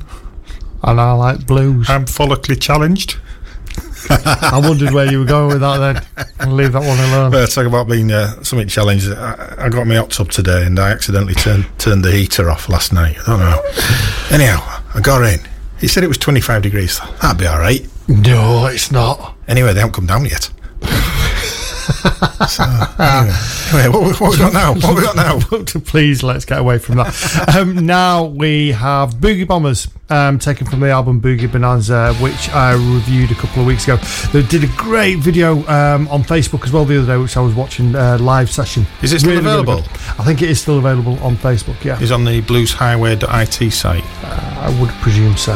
And 0.83 0.99
I 0.99 1.13
like 1.13 1.45
blues. 1.47 1.89
I'm 1.89 2.05
follically 2.05 2.59
challenged. 2.59 3.17
I 4.09 4.59
wondered 4.61 4.91
where 4.91 5.09
you 5.09 5.19
were 5.19 5.25
going 5.25 5.47
with 5.47 5.61
that 5.61 5.77
then. 5.77 6.27
I'll 6.39 6.53
leave 6.53 6.73
that 6.73 6.81
one 6.81 6.99
alone. 6.99 7.31
Well, 7.31 7.47
talk 7.47 7.65
about 7.65 7.87
being 7.87 8.11
uh, 8.11 8.43
something 8.43 8.67
challenged. 8.67 9.09
I, 9.09 9.55
I 9.57 9.69
got 9.69 9.87
my 9.87 9.95
hot 9.95 10.11
tub 10.11 10.29
today, 10.29 10.65
and 10.65 10.77
I 10.77 10.91
accidentally 10.91 11.35
turned 11.35 11.67
turned 11.79 12.03
the 12.03 12.11
heater 12.11 12.49
off 12.49 12.67
last 12.67 12.91
night. 12.91 13.17
I 13.21 13.25
don't 13.25 13.39
know. 13.39 13.61
Anyhow, 14.29 14.81
I 14.93 14.99
got 15.01 15.23
in. 15.23 15.39
He 15.79 15.87
said 15.87 16.03
it 16.03 16.07
was 16.07 16.17
25 16.17 16.61
degrees. 16.61 16.99
That'd 17.21 17.39
be 17.39 17.47
all 17.47 17.59
right. 17.59 17.87
No, 18.07 18.65
it's 18.65 18.91
not. 18.91 19.35
Anyway, 19.47 19.73
they 19.73 19.79
haven't 19.79 19.95
come 19.95 20.05
down 20.05 20.25
yet. 20.25 20.49
so, 22.47 22.63
anyway, 22.99 23.35
anyway 23.73 23.89
what, 23.89 24.19
what 24.19 24.31
we 24.31 24.37
got 24.37 24.53
now? 24.53 24.73
What 24.73 24.95
we 24.95 25.01
got 25.01 25.15
now? 25.15 25.39
Please, 25.85 26.23
let's 26.23 26.45
get 26.45 26.59
away 26.59 26.77
from 26.77 26.95
that. 26.95 27.55
um, 27.55 27.85
now 27.85 28.25
we 28.25 28.71
have 28.71 29.15
Boogie 29.15 29.47
Bombers, 29.47 29.87
um, 30.09 30.39
taken 30.39 30.67
from 30.67 30.79
the 30.79 30.89
album 30.89 31.21
Boogie 31.21 31.51
Bonanza, 31.51 32.13
which 32.15 32.49
I 32.49 32.73
reviewed 32.73 33.31
a 33.31 33.35
couple 33.35 33.61
of 33.61 33.67
weeks 33.67 33.83
ago. 33.83 33.97
They 34.31 34.43
did 34.43 34.63
a 34.63 34.71
great 34.77 35.19
video 35.19 35.65
um, 35.67 36.07
on 36.09 36.23
Facebook 36.23 36.63
as 36.65 36.71
well 36.71 36.85
the 36.85 36.97
other 36.97 37.07
day, 37.07 37.17
which 37.17 37.35
I 37.37 37.41
was 37.41 37.53
watching 37.53 37.95
uh, 37.95 38.17
live 38.19 38.49
session. 38.49 38.85
Is 39.01 39.13
it 39.13 39.19
still 39.19 39.37
available? 39.37 39.77
good. 39.77 39.85
I 40.19 40.23
think 40.23 40.41
it 40.41 40.49
is 40.49 40.61
still 40.61 40.77
available 40.77 41.19
on 41.23 41.35
Facebook. 41.37 41.83
Yeah, 41.83 41.97
He's 41.97 42.11
on 42.11 42.25
the 42.25 42.41
blueshighway.it 42.41 43.71
site. 43.71 44.03
I 44.23 44.79
would 44.79 44.89
presume 45.01 45.35
so. 45.37 45.53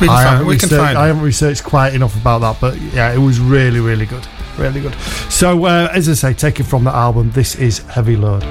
We 0.00 0.08
can, 0.08 0.10
I, 0.10 0.24
find, 0.24 0.46
we 0.46 0.58
can 0.58 0.68
find 0.68 0.98
I 0.98 1.06
haven't 1.06 1.22
researched 1.22 1.64
quite 1.64 1.94
enough 1.94 2.20
about 2.20 2.40
that, 2.40 2.60
but 2.60 2.78
yeah, 2.92 3.14
it 3.14 3.18
was 3.18 3.40
really, 3.40 3.80
really 3.80 4.04
good. 4.04 4.26
Really 4.58 4.80
good. 4.80 4.94
So, 5.30 5.66
uh, 5.66 5.88
as 5.92 6.08
I 6.08 6.14
say, 6.14 6.32
taken 6.32 6.64
from 6.64 6.84
the 6.84 6.94
album, 6.94 7.30
this 7.32 7.54
is 7.56 7.78
Heavy 7.80 8.16
Load. 8.16 8.42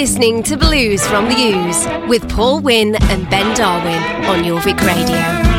Listening 0.00 0.42
to 0.42 0.56
Blues 0.56 1.06
from 1.08 1.26
the 1.26 1.34
Ooze 1.34 2.08
with 2.08 2.26
Paul 2.30 2.60
Wynn 2.60 2.96
and 3.10 3.28
Ben 3.28 3.54
Darwin 3.54 4.02
on 4.24 4.42
Jorvik 4.42 4.80
Radio. 4.80 5.49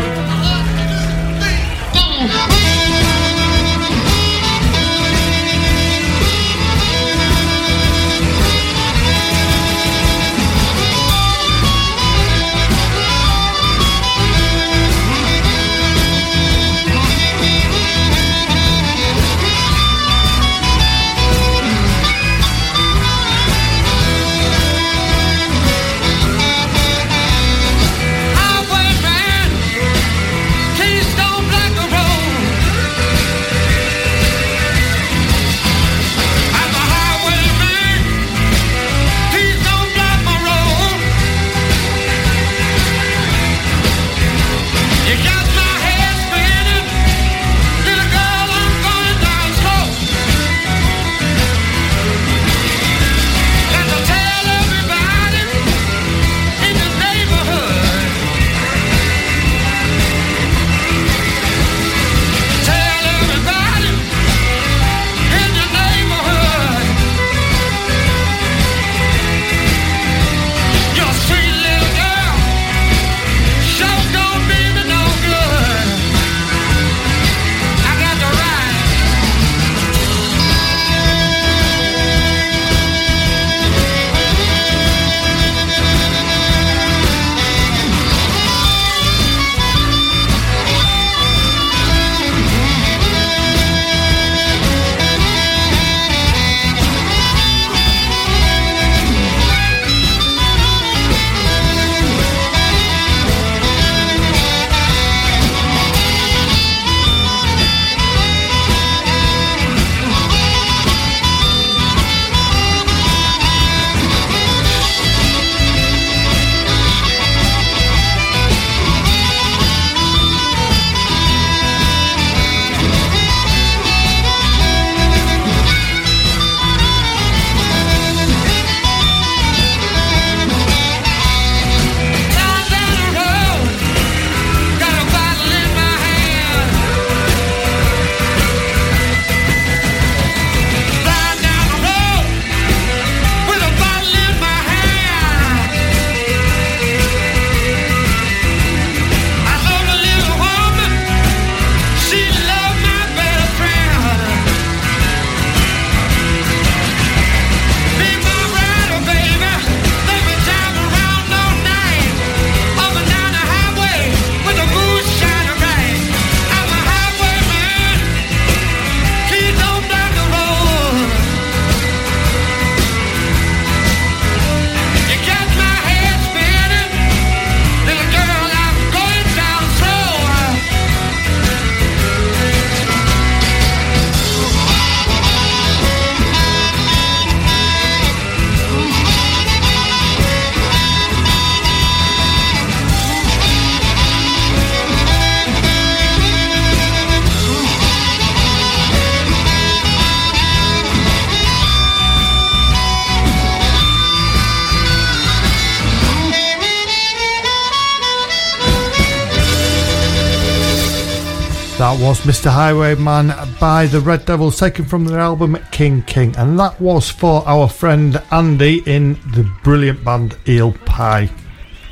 Mr. 212.22 212.52
Highwayman 212.52 213.34
by 213.60 213.88
the 213.88 214.00
Red 214.00 214.26
Devils, 214.26 214.60
taken 214.60 214.86
from 214.86 215.06
their 215.06 215.20
album 215.20 215.58
King 215.72 216.04
King. 216.04 216.36
And 216.38 216.60
that 216.60 216.80
was 216.80 217.10
for 217.10 217.44
our 217.48 217.68
friend 217.68 218.22
Andy 218.32 218.84
in 218.86 219.14
the 219.34 219.50
brilliant 219.64 220.04
band 220.04 220.38
Eel 220.48 220.74
Pie. 220.86 221.32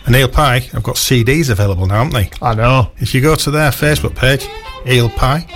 And 0.05 0.15
Eel 0.15 0.27
Pie 0.27 0.59
have 0.59 0.83
got 0.83 0.97
CDs 0.97 1.49
available 1.49 1.87
now, 1.87 2.03
haven't 2.03 2.13
they? 2.13 2.29
I 2.45 2.53
know. 2.53 2.91
If 2.97 3.15
you 3.15 3.21
go 3.21 3.35
to 3.37 3.49
their 3.49 3.71
Facebook 3.71 4.15
page, 4.15 4.47
Eel 4.87 5.09
Pie, 5.09 5.47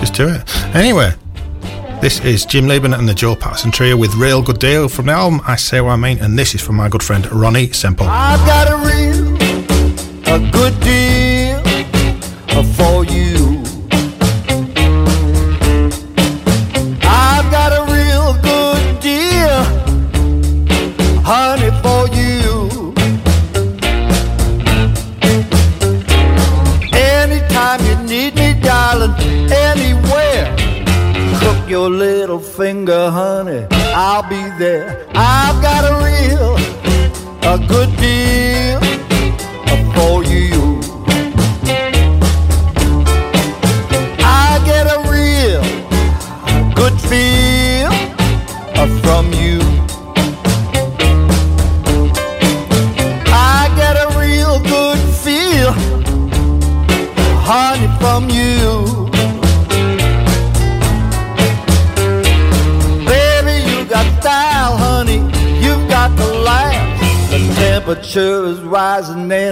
just 0.00 0.12
do 0.12 0.28
it. 0.28 0.42
Anyway, 0.76 1.14
this 2.02 2.22
is 2.22 2.44
Jim 2.44 2.68
Liban 2.68 2.92
and 2.92 3.08
the 3.08 3.14
Joe 3.14 3.34
Paterson 3.34 3.70
Trio 3.70 3.96
with 3.96 4.14
Real 4.16 4.42
Good 4.42 4.58
Deal 4.58 4.90
from 4.90 5.06
the 5.06 5.12
album 5.12 5.40
I 5.46 5.56
Say 5.56 5.80
What 5.80 5.92
I 5.92 5.96
Mean, 5.96 6.18
and 6.18 6.38
this 6.38 6.54
is 6.54 6.60
from 6.60 6.76
my 6.76 6.90
good 6.90 7.02
friend 7.02 7.24
Ronnie 7.32 7.72
Semple. 7.72 8.06
I've 8.06 8.46
got 8.46 8.70
a 8.70 8.76
real, 8.86 10.46
a 10.46 10.50
good 10.52 10.78
deal 10.80 11.09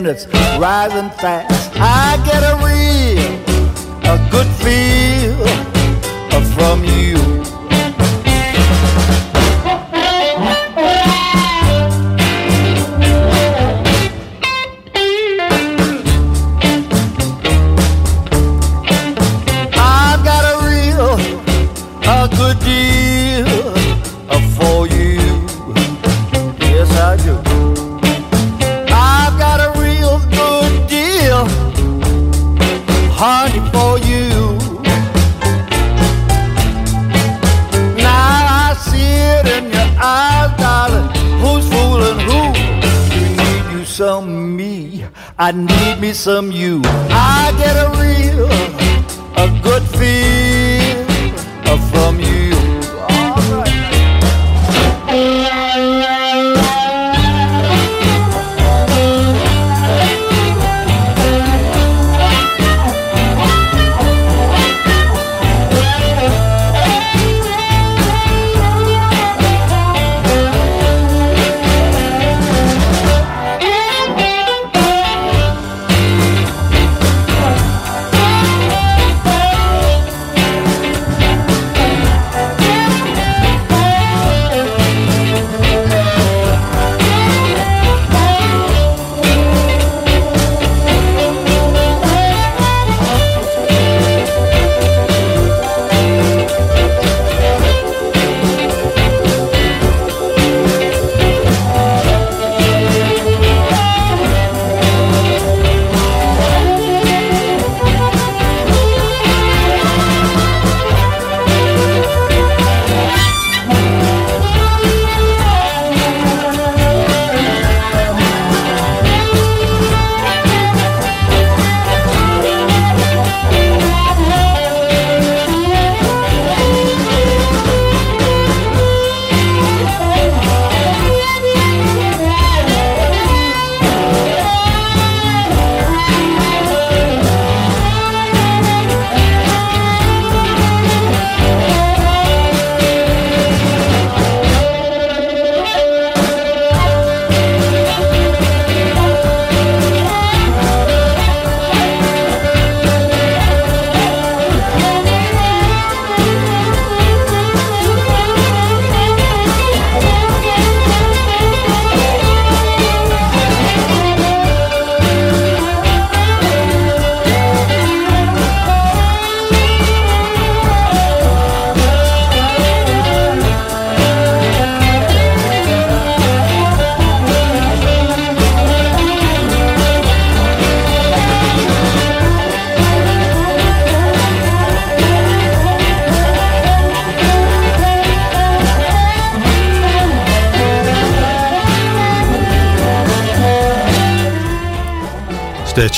it's 0.09 0.27
rising 0.59 1.11
fast. 1.11 1.58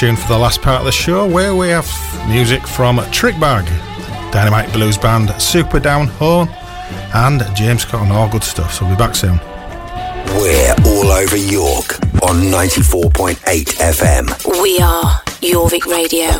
Tuned 0.01 0.19
for 0.19 0.29
the 0.29 0.39
last 0.39 0.63
part 0.63 0.79
of 0.79 0.87
the 0.87 0.93
show 0.93 1.29
where 1.29 1.55
we 1.55 1.69
have 1.69 1.87
music 2.27 2.67
from 2.67 2.97
Trickbag, 3.13 3.67
Dynamite 4.33 4.73
Blues 4.73 4.97
Band, 4.97 5.31
Super 5.39 5.79
Down 5.79 6.07
Home, 6.07 6.49
and 7.13 7.45
James 7.55 7.85
Cotton. 7.85 8.11
All 8.11 8.27
good 8.27 8.43
stuff. 8.43 8.73
So 8.73 8.87
we'll 8.87 8.95
be 8.95 8.99
back 8.99 9.15
soon. 9.15 9.39
We're 10.39 10.75
all 10.87 11.11
over 11.13 11.37
York 11.37 12.03
on 12.23 12.49
94.8 12.51 13.37
FM. 13.37 14.63
We 14.63 14.79
are 14.79 15.21
Jorvik 15.43 15.85
Radio. 15.85 16.31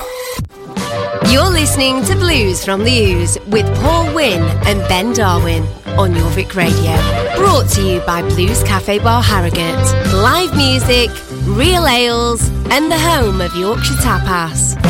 You're 1.31 1.51
listening 1.51 2.03
to 2.05 2.15
Blues 2.15 2.65
from 2.65 2.83
the 2.83 3.13
Ooze 3.13 3.37
with 3.49 3.67
Paul 3.83 4.15
Wynn 4.15 4.41
and 4.67 4.81
Ben 4.89 5.13
Darwin 5.13 5.65
on 5.99 6.15
Jorvik 6.15 6.55
Radio. 6.55 6.97
Brought 7.37 7.69
to 7.73 7.83
you 7.83 8.01
by 8.07 8.23
Blues 8.23 8.63
Cafe 8.63 9.01
Bar 9.01 9.23
Harrogate. 9.23 10.15
Live 10.15 10.57
music, 10.57 11.11
real 11.45 11.87
ales, 11.87 12.50
and 12.71 12.91
the 12.91 12.99
home 12.99 13.41
of 13.41 13.55
Yorkshire 13.57 13.95
Tapas. 13.95 14.90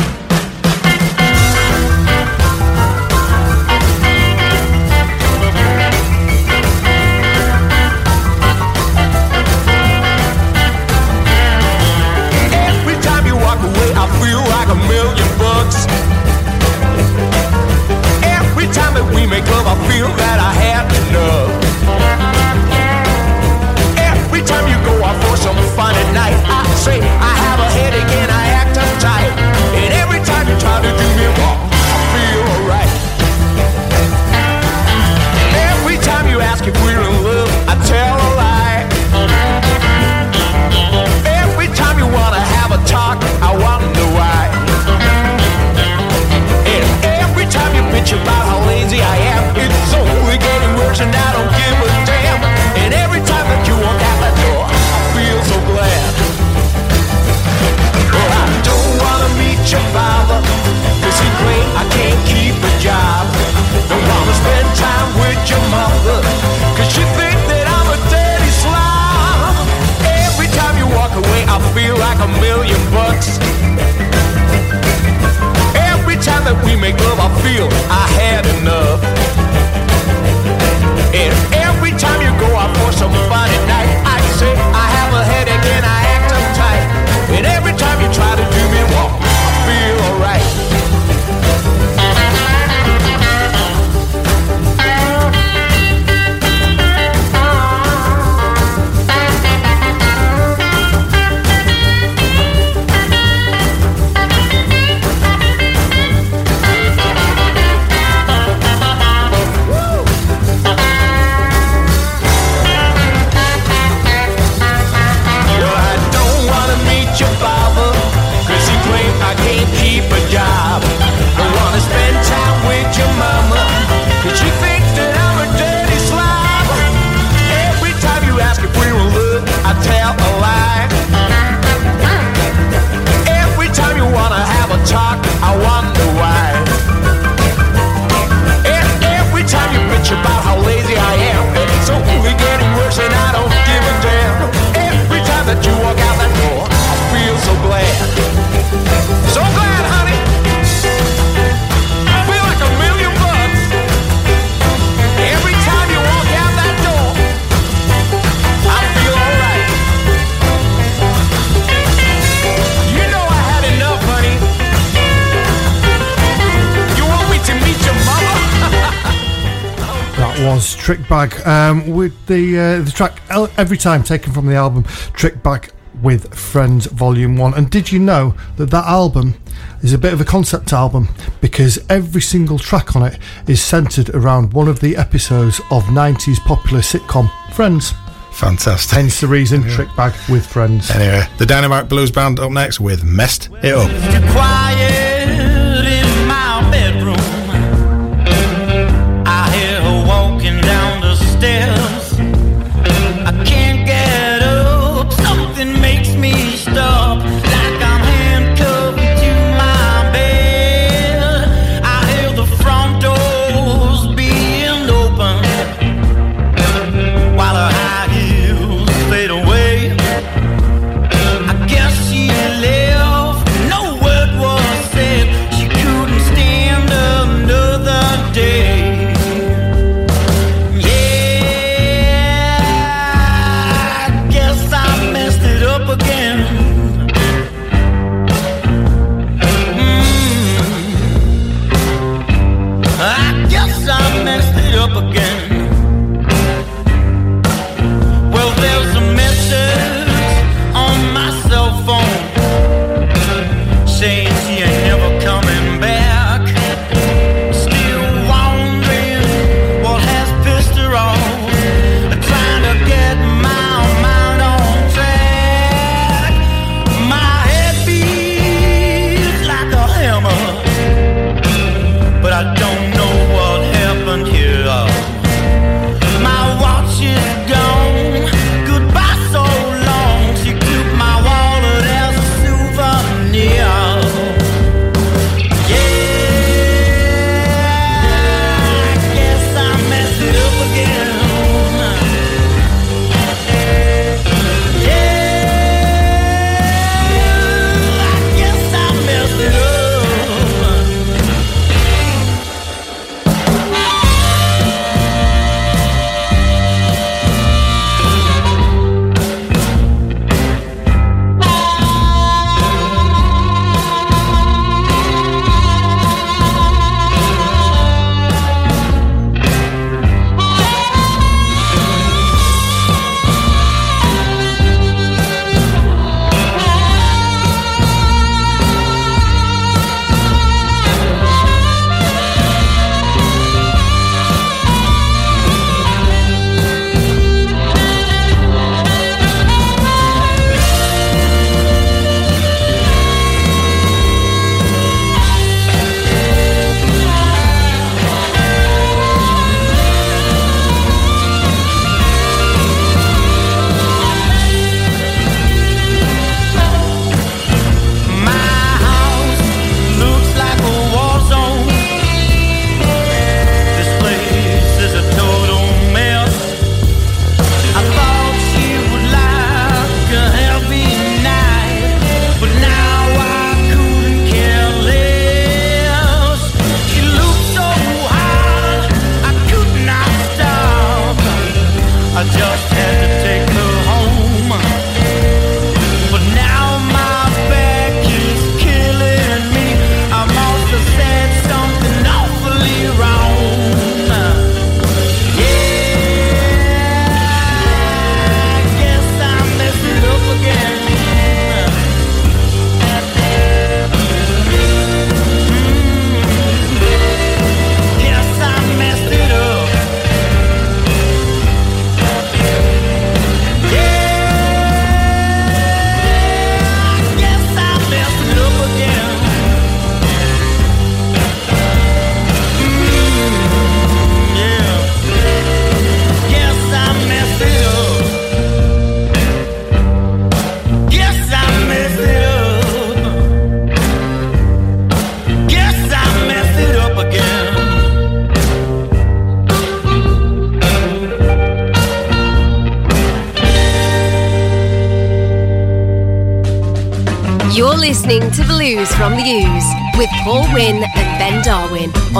Trick 170.91 171.07
Bag 171.07 171.47
um, 171.47 171.87
with 171.91 172.13
the 172.25 172.59
uh, 172.59 172.81
the 172.81 172.91
track 172.91 173.21
Every 173.57 173.77
Time 173.77 174.03
taken 174.03 174.33
from 174.33 174.45
the 174.45 174.55
album 174.55 174.83
Trick 175.13 175.41
Bag 175.41 175.71
with 176.01 176.35
Friends 176.35 176.85
Volume 176.87 177.37
1. 177.37 177.53
And 177.53 177.69
did 177.69 177.93
you 177.93 177.97
know 177.97 178.35
that 178.57 178.71
that 178.71 178.83
album 178.83 179.35
is 179.81 179.93
a 179.93 179.97
bit 179.97 180.11
of 180.11 180.19
a 180.19 180.25
concept 180.25 180.73
album 180.73 181.07
because 181.39 181.79
every 181.89 182.19
single 182.19 182.59
track 182.59 182.93
on 182.97 183.03
it 183.03 183.17
is 183.47 183.63
centered 183.63 184.09
around 184.09 184.51
one 184.51 184.67
of 184.67 184.81
the 184.81 184.97
episodes 184.97 185.61
of 185.71 185.83
90s 185.85 186.39
popular 186.39 186.81
sitcom 186.81 187.31
Friends. 187.53 187.93
Fantastic. 188.33 188.97
Hence 188.97 189.21
the 189.21 189.27
reason, 189.27 189.61
yeah. 189.61 189.73
Trick 189.73 189.95
Bag 189.95 190.13
with 190.27 190.45
Friends. 190.45 190.91
Anyway, 190.91 191.25
the 191.37 191.45
Dynamite 191.45 191.87
Blues 191.87 192.11
Band 192.11 192.37
up 192.41 192.51
next 192.51 192.81
with 192.81 193.05
Messed 193.05 193.47
It 193.63 193.73
Up. 193.75 195.10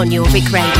On 0.02 0.10
Jorvik 0.10 0.52
Radio. 0.52 0.71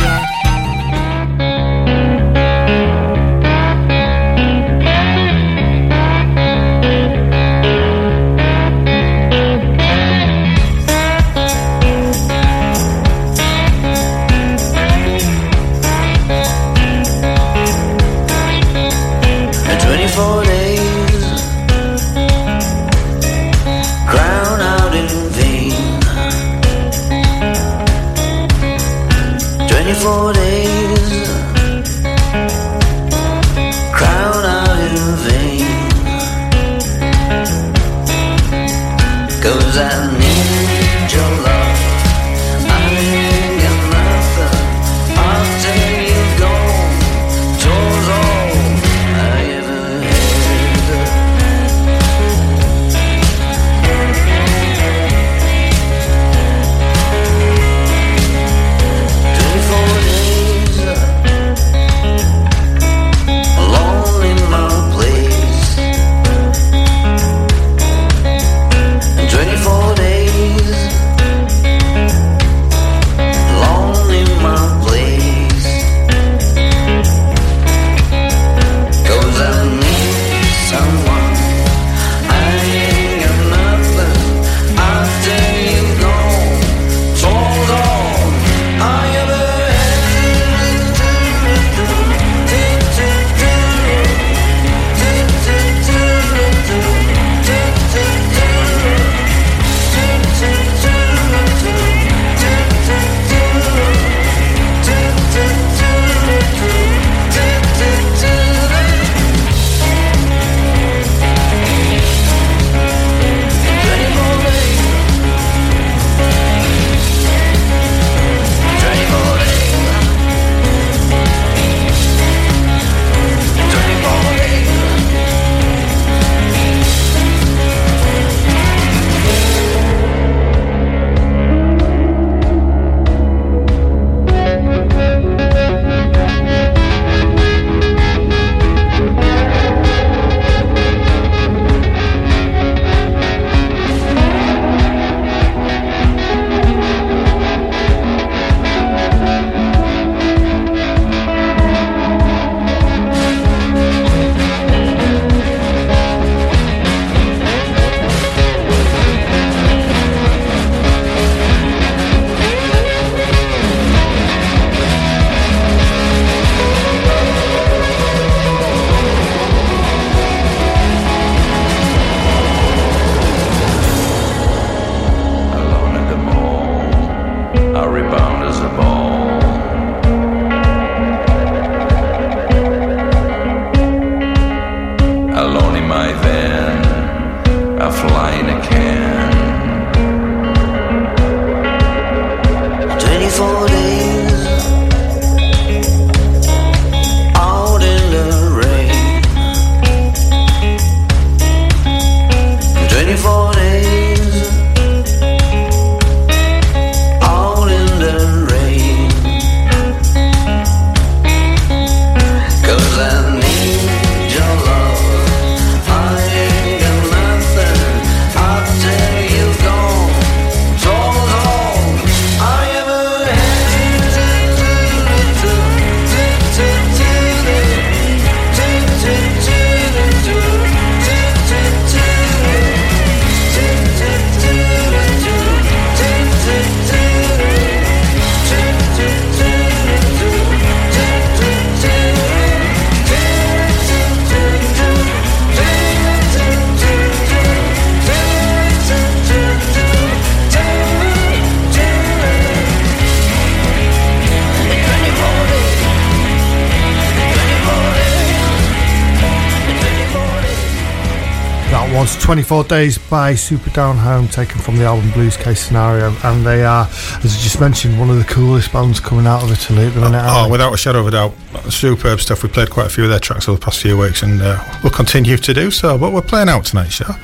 Was 262.02 262.16
24 262.16 262.64
Days 262.64 262.98
by 262.98 263.32
Super 263.36 263.70
Down 263.70 263.96
Home, 263.96 264.26
taken 264.26 264.60
from 264.60 264.76
the 264.76 264.82
album 264.82 265.08
Blues 265.12 265.36
Case 265.36 265.64
Scenario. 265.64 266.12
And 266.24 266.44
they 266.44 266.64
are, 266.64 266.88
as 266.88 267.36
I 267.36 267.38
just 267.38 267.60
mentioned, 267.60 267.96
one 267.96 268.10
of 268.10 268.16
the 268.16 268.24
coolest 268.24 268.72
bands 268.72 268.98
coming 268.98 269.24
out 269.24 269.44
of 269.44 269.52
Italy 269.52 269.86
at 269.86 269.94
the 269.94 270.00
minute. 270.00 270.20
Oh, 270.24 270.40
aren't 270.40 270.50
without 270.50 270.74
a 270.74 270.76
shadow 270.76 270.98
of 270.98 271.06
a 271.06 271.10
doubt, 271.12 271.32
superb 271.70 272.18
stuff. 272.18 272.42
We 272.42 272.48
played 272.48 272.70
quite 272.70 272.86
a 272.86 272.90
few 272.90 273.04
of 273.04 273.10
their 273.10 273.20
tracks 273.20 273.48
over 273.48 273.56
the 273.56 273.64
past 273.64 273.80
few 273.80 273.96
weeks, 273.96 274.24
and 274.24 274.42
uh, 274.42 274.60
we'll 274.82 274.90
continue 274.90 275.36
to 275.36 275.54
do 275.54 275.70
so. 275.70 275.96
But 275.96 276.12
we're 276.12 276.22
playing 276.22 276.48
out 276.48 276.64
tonight's 276.64 276.94
show 276.94 277.14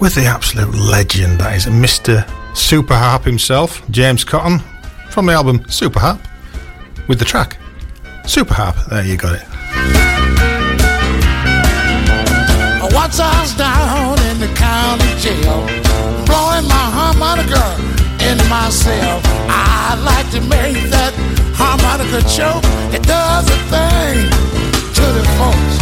with 0.00 0.14
the 0.14 0.26
absolute 0.26 0.72
legend 0.76 1.40
that 1.40 1.56
is 1.56 1.66
Mr. 1.66 2.24
Super 2.56 2.94
Harp 2.94 3.24
himself, 3.24 3.82
James 3.90 4.22
Cotton, 4.22 4.60
from 5.10 5.26
the 5.26 5.32
album 5.32 5.68
Super 5.68 5.98
Harp, 5.98 6.20
with 7.08 7.18
the 7.18 7.24
track 7.24 7.58
Super 8.26 8.54
Harp. 8.54 8.76
There 8.90 9.04
you 9.04 9.16
got 9.16 9.34
it. 9.42 9.48
Once 13.08 13.20
I 13.20 13.40
was 13.40 13.54
down 14.78 15.00
in 15.00 15.06
the 15.10 15.18
jail, 15.18 15.60
blowing 16.28 16.66
my 16.76 16.86
harmonica 16.98 17.66
in 18.28 18.36
myself. 18.46 19.20
I 19.50 19.98
like 20.10 20.28
to 20.36 20.40
make 20.56 20.78
that 20.94 21.12
harmonica 21.60 22.20
choke. 22.36 22.62
It 22.94 23.02
does 23.02 23.46
a 23.56 23.58
thing 23.72 24.14
to 24.98 25.04
the 25.18 25.24
folks. 25.38 25.74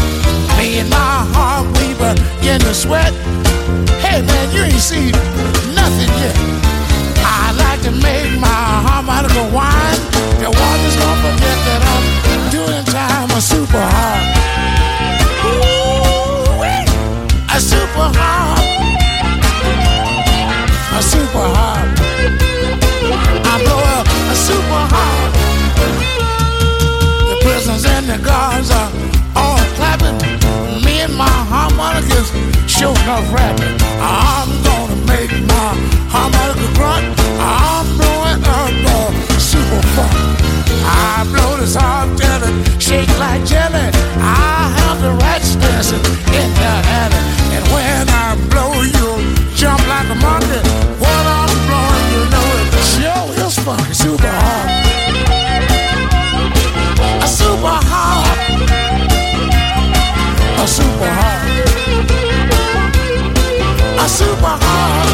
Me 0.57 0.81
and 0.81 0.89
my 0.89 1.17
heart, 1.35 1.67
we 1.77 1.87
begin 2.01 2.61
to 2.69 2.73
sweat. 2.73 3.13
Hey 4.05 4.19
man, 4.29 4.47
you 4.55 4.63
ain't 4.65 4.87
seen 4.93 5.13
nothing 5.81 6.11
yet. 6.23 6.37
I 7.21 7.53
like 7.65 7.81
to 7.89 7.93
make 8.09 8.33
my 8.49 8.65
harmonica 8.87 9.45
whine. 9.57 10.01
The 10.41 10.49
is 10.89 10.97
gonna 11.03 11.25
forget 11.27 11.59
that 11.69 11.81
I'm 11.93 12.07
doing 12.57 12.85
time 12.97 13.29
a 13.39 13.41
Super 13.53 13.85
Harp. 13.95 14.25
Ooh-wee. 15.49 16.87
A 17.55 17.59
Super 17.61 18.09
Harp. 18.19 18.56
A 20.97 21.03
Super 21.03 21.45
Harp. 21.53 21.93
I 23.45 23.61
blow 23.61 23.83
up 24.01 24.09
a 24.09 24.35
Super 24.35 24.83
Harp. 24.89 25.33
The 27.29 27.37
prisoners 27.45 27.85
and 27.85 28.09
the 28.09 28.17
guards 28.25 28.71
are 28.71 28.89
all 29.37 29.61
clapping. 29.77 30.17
Me 30.81 31.05
and 31.05 31.13
my 31.13 31.29
harmonicas 31.53 32.33
sure 32.65 32.97
enough 33.05 33.29
rapping. 33.29 33.77
I'm 34.01 34.49
gonna 34.65 34.97
make 35.05 35.37
my 35.45 35.77
harmonica 36.09 36.65
grunt. 36.73 37.13
I'm 37.45 37.85
blowing 38.01 38.41
up 38.49 39.13
the 39.29 39.39
super 39.39 39.83
funk. 39.93 40.17
I 40.81 41.29
blow 41.29 41.61
this 41.61 41.77
hard 41.77 42.17
till 42.17 42.41
it 42.41 42.57
shake 42.81 43.13
like 43.21 43.45
jelly. 43.45 43.93
I 44.17 44.73
have 44.81 45.03
the 45.03 45.13
rats 45.21 45.57
dancing 45.57 46.01
in 46.33 46.49
the 46.57 46.73
alley. 46.89 47.23
And 47.53 47.65
when 47.69 48.09
I 48.09 48.33
blow, 48.49 48.73
you 48.81 49.46
jump 49.57 49.81
like 49.89 50.09
a 50.11 50.15
monkey. 50.17 50.61
What 51.01 51.25
I'm 51.39 51.49
blowing, 51.67 52.07
you 52.13 52.23
know 52.33 52.49
it 52.61 52.69
sure 52.93 53.47
is 53.47 53.57
funky, 53.65 53.95
Super 53.95 54.29
Harp. 54.29 54.69
A 57.23 57.27
Super 57.27 57.79
Harp. 57.91 58.27
A 60.63 60.67
Super 60.69 61.11
Harp. 61.19 61.43
A 63.99 64.09
Super 64.09 64.57
Harp. 64.63 65.06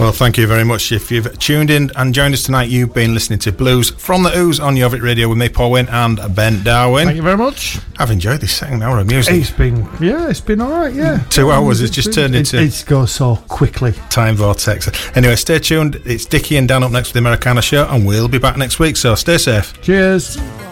Well, 0.00 0.12
thank 0.12 0.38
you 0.38 0.46
very 0.46 0.64
much. 0.64 0.90
If 0.92 1.10
you've 1.10 1.38
tuned 1.38 1.70
in 1.70 1.90
and 1.96 2.14
joined 2.14 2.32
us 2.32 2.44
tonight, 2.44 2.70
you've 2.70 2.94
been 2.94 3.12
listening 3.12 3.40
to 3.40 3.52
Blues 3.52 3.90
from 3.90 4.22
the 4.22 4.30
Ooze 4.38 4.58
on 4.60 4.74
Jorvik 4.76 5.02
Radio 5.02 5.28
with 5.28 5.36
me, 5.36 5.48
Paul 5.48 5.72
Wynn, 5.72 5.88
and 5.88 6.18
Ben 6.34 6.62
Darwin. 6.62 7.06
Thank 7.06 7.16
you 7.16 7.22
very 7.22 7.36
much. 7.36 7.78
I've 7.98 8.10
enjoyed 8.10 8.40
this 8.40 8.56
second 8.56 8.82
hour 8.82 9.00
of 9.00 9.06
music. 9.08 9.34
It's 9.34 9.50
been, 9.50 9.86
yeah, 10.00 10.30
it's 10.30 10.40
been 10.40 10.60
all 10.62 10.70
right, 10.70 10.94
yeah. 10.94 11.18
Two 11.30 11.50
hours, 11.50 11.80
it's 11.82 11.94
just 11.94 12.12
turned 12.14 12.34
It- 12.34 12.52
into- 12.54 12.62
It 12.62 12.84
goes 12.86 13.10
so 13.12 13.36
quickly. 13.48 13.92
Time 14.08 14.36
Vortex. 14.36 14.88
Anyway, 15.16 15.36
stay 15.36 15.58
tuned. 15.58 16.00
It's 16.06 16.24
Dickie 16.24 16.56
and 16.56 16.66
Dan 16.68 16.84
up 16.84 16.92
next 16.92 17.08
with 17.08 17.14
the 17.14 17.18
Americana 17.20 17.60
Show, 17.60 17.86
and 17.90 18.06
we'll 18.06 18.28
be 18.28 18.38
back 18.38 18.56
next 18.56 18.78
week, 18.78 18.96
so 18.96 19.14
stay 19.14 19.36
safe. 19.36 19.78
Cheers. 19.82 20.38
Super 20.38 20.67